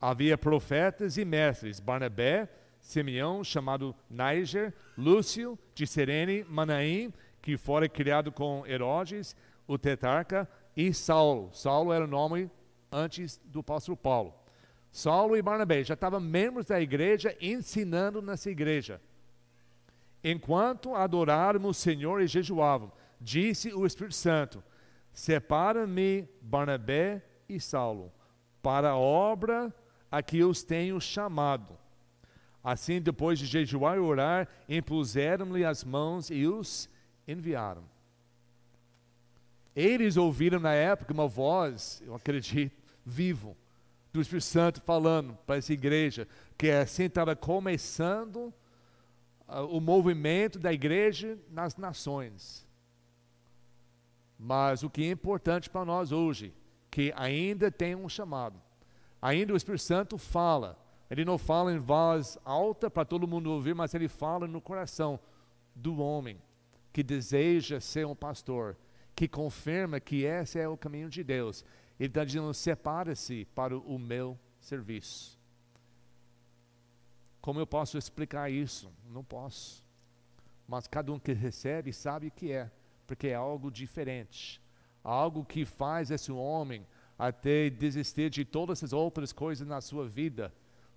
[0.00, 2.48] havia profetas e mestres, Barnabé,
[2.80, 7.12] Simeão, chamado Niger, Lúcio, de Serene, Manaim,
[7.42, 11.50] que fora criado com Herodes, o tetarca, e Saulo.
[11.52, 12.50] Saulo era o nome
[12.90, 14.32] antes do apóstolo Paulo.
[14.90, 18.98] Saulo e Barnabé já estavam membros da igreja, ensinando nessa igreja.
[20.22, 24.62] Enquanto adorávamos o Senhor e jejuavam, disse o Espírito Santo:
[25.12, 28.12] Separa-me Barnabé e Saulo
[28.62, 29.74] para a obra
[30.10, 31.78] a que os tenho chamado.
[32.62, 36.90] Assim, depois de jejuar e orar, impuseram-lhe as mãos e os
[37.26, 37.82] enviaram.
[39.74, 43.56] Eles ouviram na época uma voz, eu acredito, vivo,
[44.12, 48.52] do Espírito Santo falando para essa igreja, que assim estava começando
[49.70, 52.66] o movimento da igreja nas nações.
[54.38, 56.54] Mas o que é importante para nós hoje,
[56.90, 58.60] que ainda tem um chamado.
[59.20, 60.78] Ainda o Espírito Santo fala.
[61.10, 65.18] Ele não fala em voz alta para todo mundo ouvir, mas ele fala no coração
[65.74, 66.40] do homem
[66.92, 68.76] que deseja ser um pastor,
[69.14, 71.64] que confirma que esse é o caminho de Deus.
[71.98, 75.39] Ele está dizendo: separa-se para o meu serviço.
[77.40, 78.92] Como eu posso explicar isso?
[79.08, 79.84] Não posso.
[80.68, 82.70] Mas cada um que recebe sabe o que é,
[83.06, 84.60] porque é algo diferente.
[85.02, 86.86] Algo que faz esse homem
[87.18, 90.52] até desistir de todas as outras coisas na sua vida,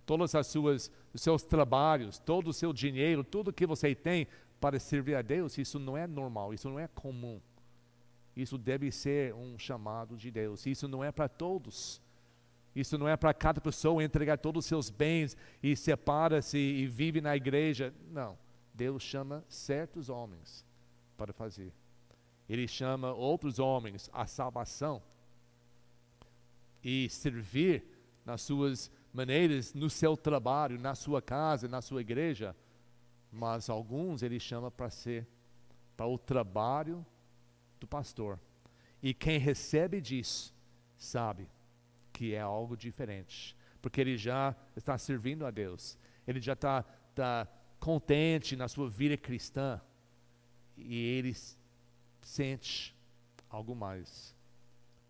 [0.05, 4.27] todas as suas os seus trabalhos, todo o seu dinheiro, tudo que você tem
[4.59, 7.41] para servir a Deus, isso não é normal, isso não é comum.
[8.35, 10.65] Isso deve ser um chamado de Deus.
[10.65, 12.01] Isso não é para todos.
[12.75, 17.21] Isso não é para cada pessoa entregar todos os seus bens e separa-se e vive
[17.21, 17.93] na igreja.
[18.09, 18.37] Não.
[18.73, 20.65] Deus chama certos homens
[21.15, 21.71] para fazer.
[22.49, 25.01] Ele chama outros homens à salvação
[26.83, 27.83] e servir
[28.25, 32.55] nas suas maneiras, no seu trabalho, na sua casa, na sua igreja,
[33.31, 35.27] mas alguns ele chama para ser
[35.95, 37.05] para o trabalho
[37.79, 38.39] do pastor.
[39.01, 40.53] E quem recebe disso
[40.97, 41.47] sabe
[42.23, 47.45] que é algo diferente, porque ele já está servindo a Deus, ele já está, está
[47.81, 49.81] contente na sua vida cristã
[50.77, 51.35] e ele
[52.21, 52.95] sente
[53.49, 54.33] algo mais.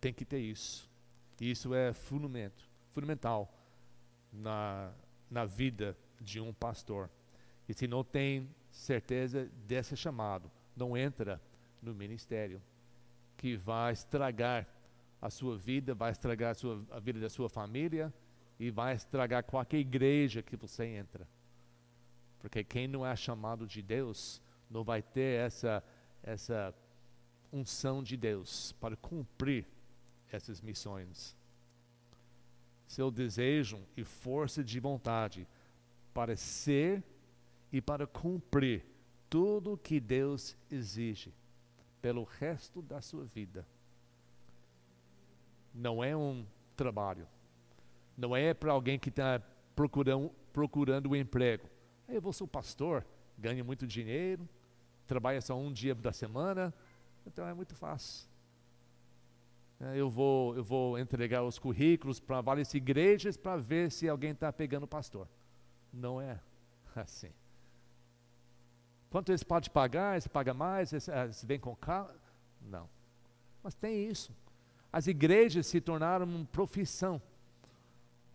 [0.01, 0.89] Tem que ter isso.
[1.39, 3.53] Isso é fundamento, fundamental
[4.31, 4.91] na,
[5.29, 7.11] na vida de um pastor.
[7.69, 11.39] E se não tem certeza desse chamado, não entra
[11.79, 12.59] no ministério,
[13.37, 14.67] que vai estragar
[15.23, 18.13] a sua vida, vai estragar a, sua, a vida da sua família
[18.59, 21.25] e vai estragar qualquer igreja que você entra.
[22.39, 25.81] Porque quem não é chamado de Deus não vai ter essa,
[26.21, 26.75] essa
[27.53, 29.65] unção de Deus para cumprir
[30.29, 31.37] essas missões.
[32.85, 35.47] Seu desejo e força de vontade
[36.13, 37.01] para ser
[37.71, 38.83] e para cumprir
[39.29, 41.33] tudo que Deus exige
[42.01, 43.65] pelo resto da sua vida.
[45.73, 46.45] Não é um
[46.75, 47.27] trabalho.
[48.17, 49.41] Não é para alguém que está
[49.75, 51.67] procurando, procurando um emprego.
[52.07, 53.05] Eu vou ser pastor,
[53.37, 54.47] ganho muito dinheiro,
[55.07, 56.73] trabalha só um dia da semana,
[57.25, 58.27] então é muito fácil.
[59.79, 64.31] É, eu vou, eu vou entregar os currículos para várias igrejas para ver se alguém
[64.31, 65.27] está pegando pastor.
[65.91, 66.39] Não é
[66.95, 67.31] assim.
[69.09, 70.13] Quanto eles podem pagar?
[70.13, 70.91] Eles pagam mais?
[70.91, 72.09] Eles, eles vêm com carro?
[72.61, 72.89] Não.
[73.61, 74.33] Mas tem isso.
[74.93, 77.19] As igrejas se tornaram uma profissão,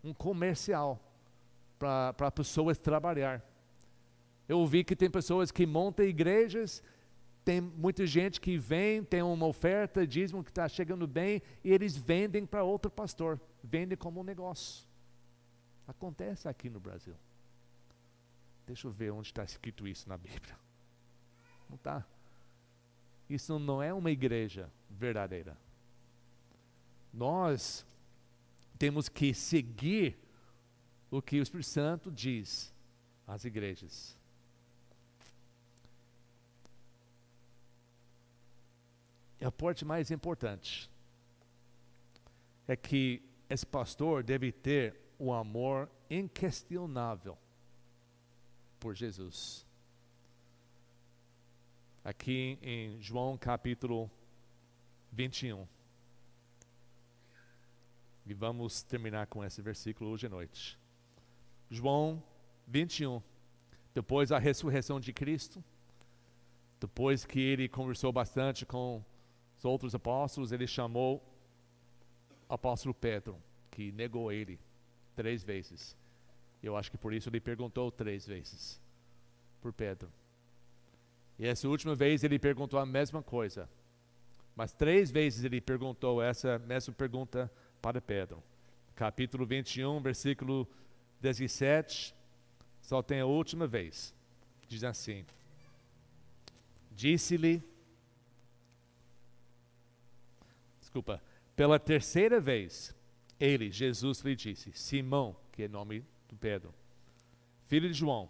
[0.03, 1.01] um comercial
[1.79, 3.41] para pessoas trabalhar.
[4.49, 6.83] Eu ouvi que tem pessoas que montam igrejas,
[7.45, 11.97] tem muita gente que vem, tem uma oferta, dízimo que está chegando bem, e eles
[11.97, 14.85] vendem para outro pastor, vendem como um negócio.
[15.87, 17.15] Acontece aqui no Brasil.
[18.67, 20.59] Deixa eu ver onde está escrito isso na Bíblia.
[21.71, 22.05] Não está.
[23.31, 25.57] Isso não é uma igreja verdadeira.
[27.13, 27.85] Nós
[28.79, 30.19] temos que seguir
[31.11, 32.73] o que o Espírito Santo diz
[33.27, 34.17] às igrejas.
[39.41, 40.91] E a parte mais importante
[42.67, 47.39] é que esse pastor deve ter o um amor inquestionável
[48.79, 49.67] por Jesus
[52.09, 54.11] aqui em João capítulo
[55.13, 55.69] 21.
[58.29, 60.79] E vamos terminar com esse versículo hoje à noite.
[61.71, 62.23] João
[62.67, 63.23] 21.
[63.95, 65.65] Depois da ressurreição de Cristo,
[66.79, 69.03] depois que ele conversou bastante com
[69.57, 71.27] os outros apóstolos, ele chamou
[72.47, 74.61] o apóstolo Pedro, que negou ele
[75.17, 75.97] três vezes.
[76.63, 78.79] Eu acho que por isso ele perguntou três vezes
[79.59, 80.13] por Pedro.
[81.39, 83.67] E essa última vez ele perguntou a mesma coisa.
[84.55, 87.51] Mas três vezes ele perguntou essa mesma pergunta
[87.81, 88.43] para Pedro.
[88.95, 90.69] Capítulo 21, versículo
[91.21, 92.15] 17,
[92.83, 94.15] só tem a última vez.
[94.67, 95.25] Diz assim:
[96.91, 97.63] Disse-lhe,
[100.81, 101.23] desculpa,
[101.55, 102.95] pela terceira vez,
[103.39, 106.75] ele, Jesus, lhe disse: Simão, que é nome do Pedro,
[107.67, 108.29] filho de João,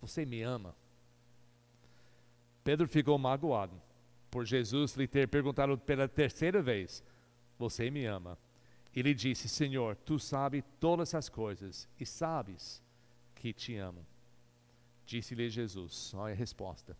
[0.00, 0.74] você me ama?
[2.62, 3.80] Pedro ficou magoado
[4.30, 7.02] por Jesus lhe ter perguntado pela terceira vez:
[7.58, 8.38] Você me ama?
[8.94, 12.82] Ele disse: Senhor, tu sabes todas as coisas e sabes
[13.34, 14.04] que te amo.
[15.06, 16.96] Disse-lhe Jesus: Olha a resposta: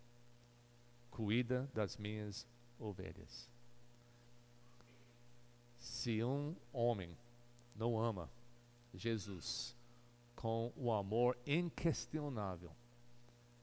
[1.11, 2.47] Cuida das minhas
[2.78, 3.51] ovelhas.
[5.78, 7.16] Se um homem
[7.74, 8.30] não ama
[8.95, 9.74] Jesus
[10.34, 12.70] com o amor inquestionável,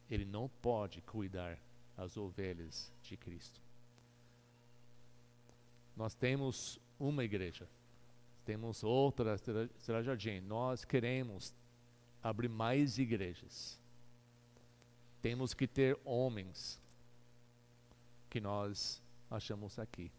[0.10, 1.58] ele não pode cuidar
[1.98, 3.62] as ovelhas de Cristo.
[5.96, 7.68] Nós temos uma igreja,
[8.46, 9.38] temos outra,
[10.04, 10.40] Jardim.
[10.42, 11.54] Nós queremos
[12.22, 13.80] abrir mais igrejas.
[15.22, 16.82] Temos que ter homens
[18.30, 20.12] que nós achamos aqui.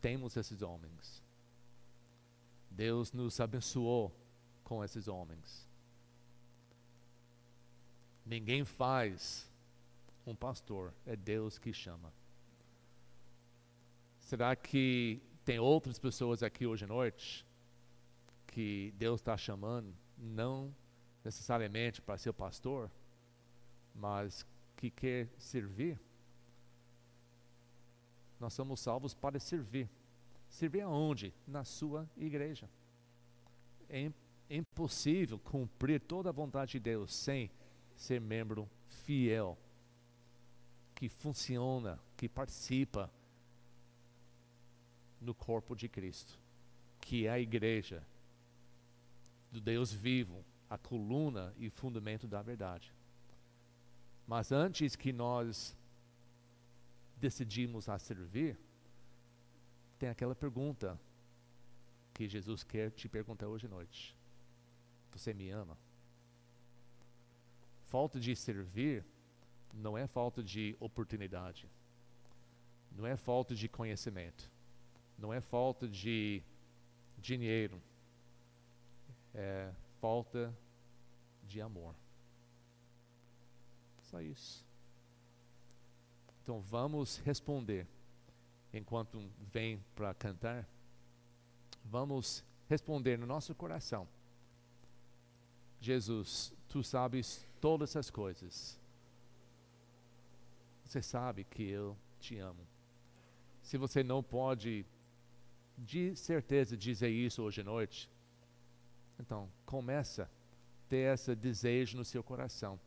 [0.00, 1.22] Temos esses homens.
[2.70, 4.14] Deus nos abençoou
[4.64, 5.68] com esses homens.
[8.24, 9.50] Ninguém faz
[10.26, 12.12] um pastor, é Deus que chama.
[14.20, 15.20] Será que
[15.50, 17.44] tem outras pessoas aqui hoje à noite
[18.46, 20.72] que Deus está chamando, não
[21.24, 22.88] necessariamente para ser pastor,
[23.92, 24.46] mas
[24.76, 26.00] que quer servir?
[28.38, 29.90] Nós somos salvos para servir.
[30.48, 31.34] Servir aonde?
[31.48, 32.70] Na sua igreja.
[33.88, 34.08] É
[34.48, 37.50] impossível cumprir toda a vontade de Deus sem
[37.96, 39.58] ser membro fiel,
[40.94, 43.10] que funciona, que participa
[45.20, 46.38] no corpo de Cristo,
[47.00, 48.02] que é a igreja
[49.50, 52.94] do Deus vivo, a coluna e fundamento da verdade.
[54.26, 55.76] Mas antes que nós
[57.16, 58.58] decidimos a servir,
[59.98, 60.98] tem aquela pergunta
[62.14, 64.16] que Jesus quer te perguntar hoje à noite:
[65.12, 65.76] Você me ama?
[67.86, 69.04] Falta de servir
[69.74, 71.68] não é falta de oportunidade,
[72.92, 74.50] não é falta de conhecimento,
[75.20, 76.42] não é falta de
[77.18, 77.80] dinheiro,
[79.34, 80.56] é falta
[81.44, 81.94] de amor.
[84.02, 84.64] Só isso.
[86.42, 87.86] Então vamos responder
[88.72, 90.66] enquanto vem para cantar.
[91.84, 94.08] Vamos responder no nosso coração.
[95.80, 98.78] Jesus, tu sabes todas essas coisas.
[100.84, 102.66] Você sabe que eu te amo.
[103.62, 104.84] Se você não pode
[105.80, 108.10] de certeza dizer isso hoje à noite,
[109.18, 110.28] então começa a
[110.88, 112.78] ter esse desejo no seu coração.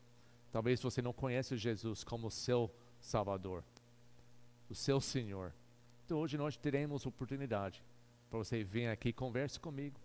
[0.52, 2.72] Talvez você não conheça Jesus como seu
[3.02, 3.64] Salvador,
[4.70, 5.54] o seu Senhor.
[6.06, 7.84] Então hoje nós teremos oportunidade
[8.30, 10.00] para você vir aqui converse comigo.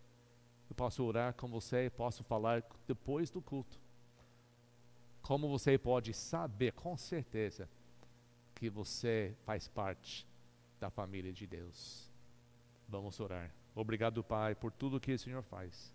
[0.70, 3.78] Eu posso orar com você, posso falar depois do culto.
[5.22, 7.68] Como você pode saber com certeza
[8.55, 10.26] que você faz parte
[10.80, 12.08] da família de Deus.
[12.89, 13.53] Vamos orar.
[13.74, 15.95] Obrigado, Pai, por tudo que o Senhor faz.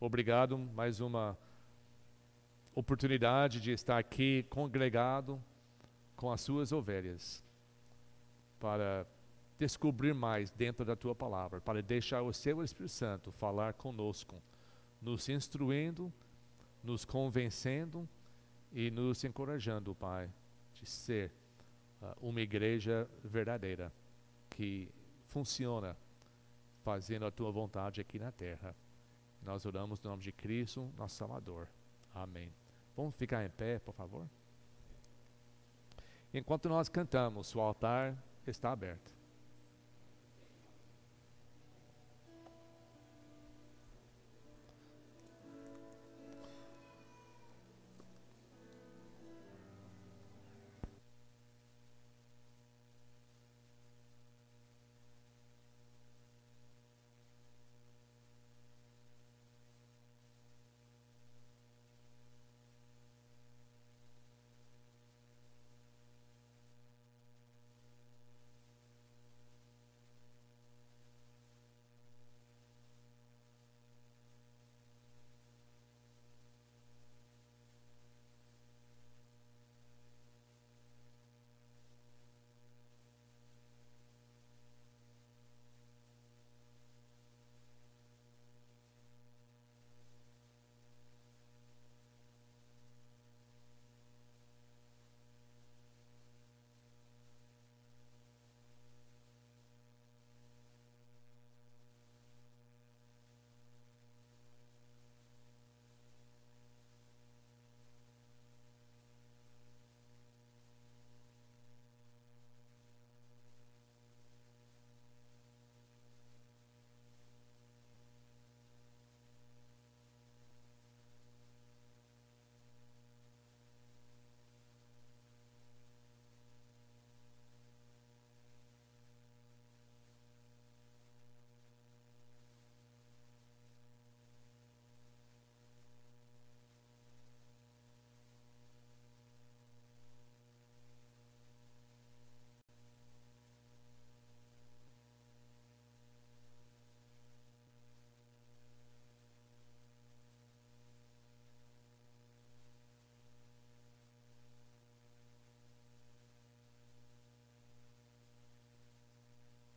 [0.00, 1.36] Obrigado mais uma
[2.74, 5.38] oportunidade de estar aqui congregado
[6.16, 7.44] com as suas ovelhas
[8.58, 9.06] para
[9.58, 14.42] descobrir mais dentro da tua palavra, para deixar o seu Espírito Santo falar conosco,
[15.02, 16.10] nos instruindo,
[16.82, 18.08] nos convencendo
[18.72, 20.32] e nos encorajando, Pai,
[20.72, 21.30] de ser
[22.00, 23.92] uh, uma igreja verdadeira
[24.48, 24.88] que
[25.26, 25.94] funciona
[26.82, 28.74] fazendo a tua vontade aqui na terra.
[29.42, 31.68] Nós oramos no nome de Cristo, nosso Salvador.
[32.14, 32.52] Amém.
[32.96, 34.28] Vamos ficar em pé, por favor?
[36.32, 38.16] Enquanto nós cantamos, o altar
[38.46, 39.21] está aberto.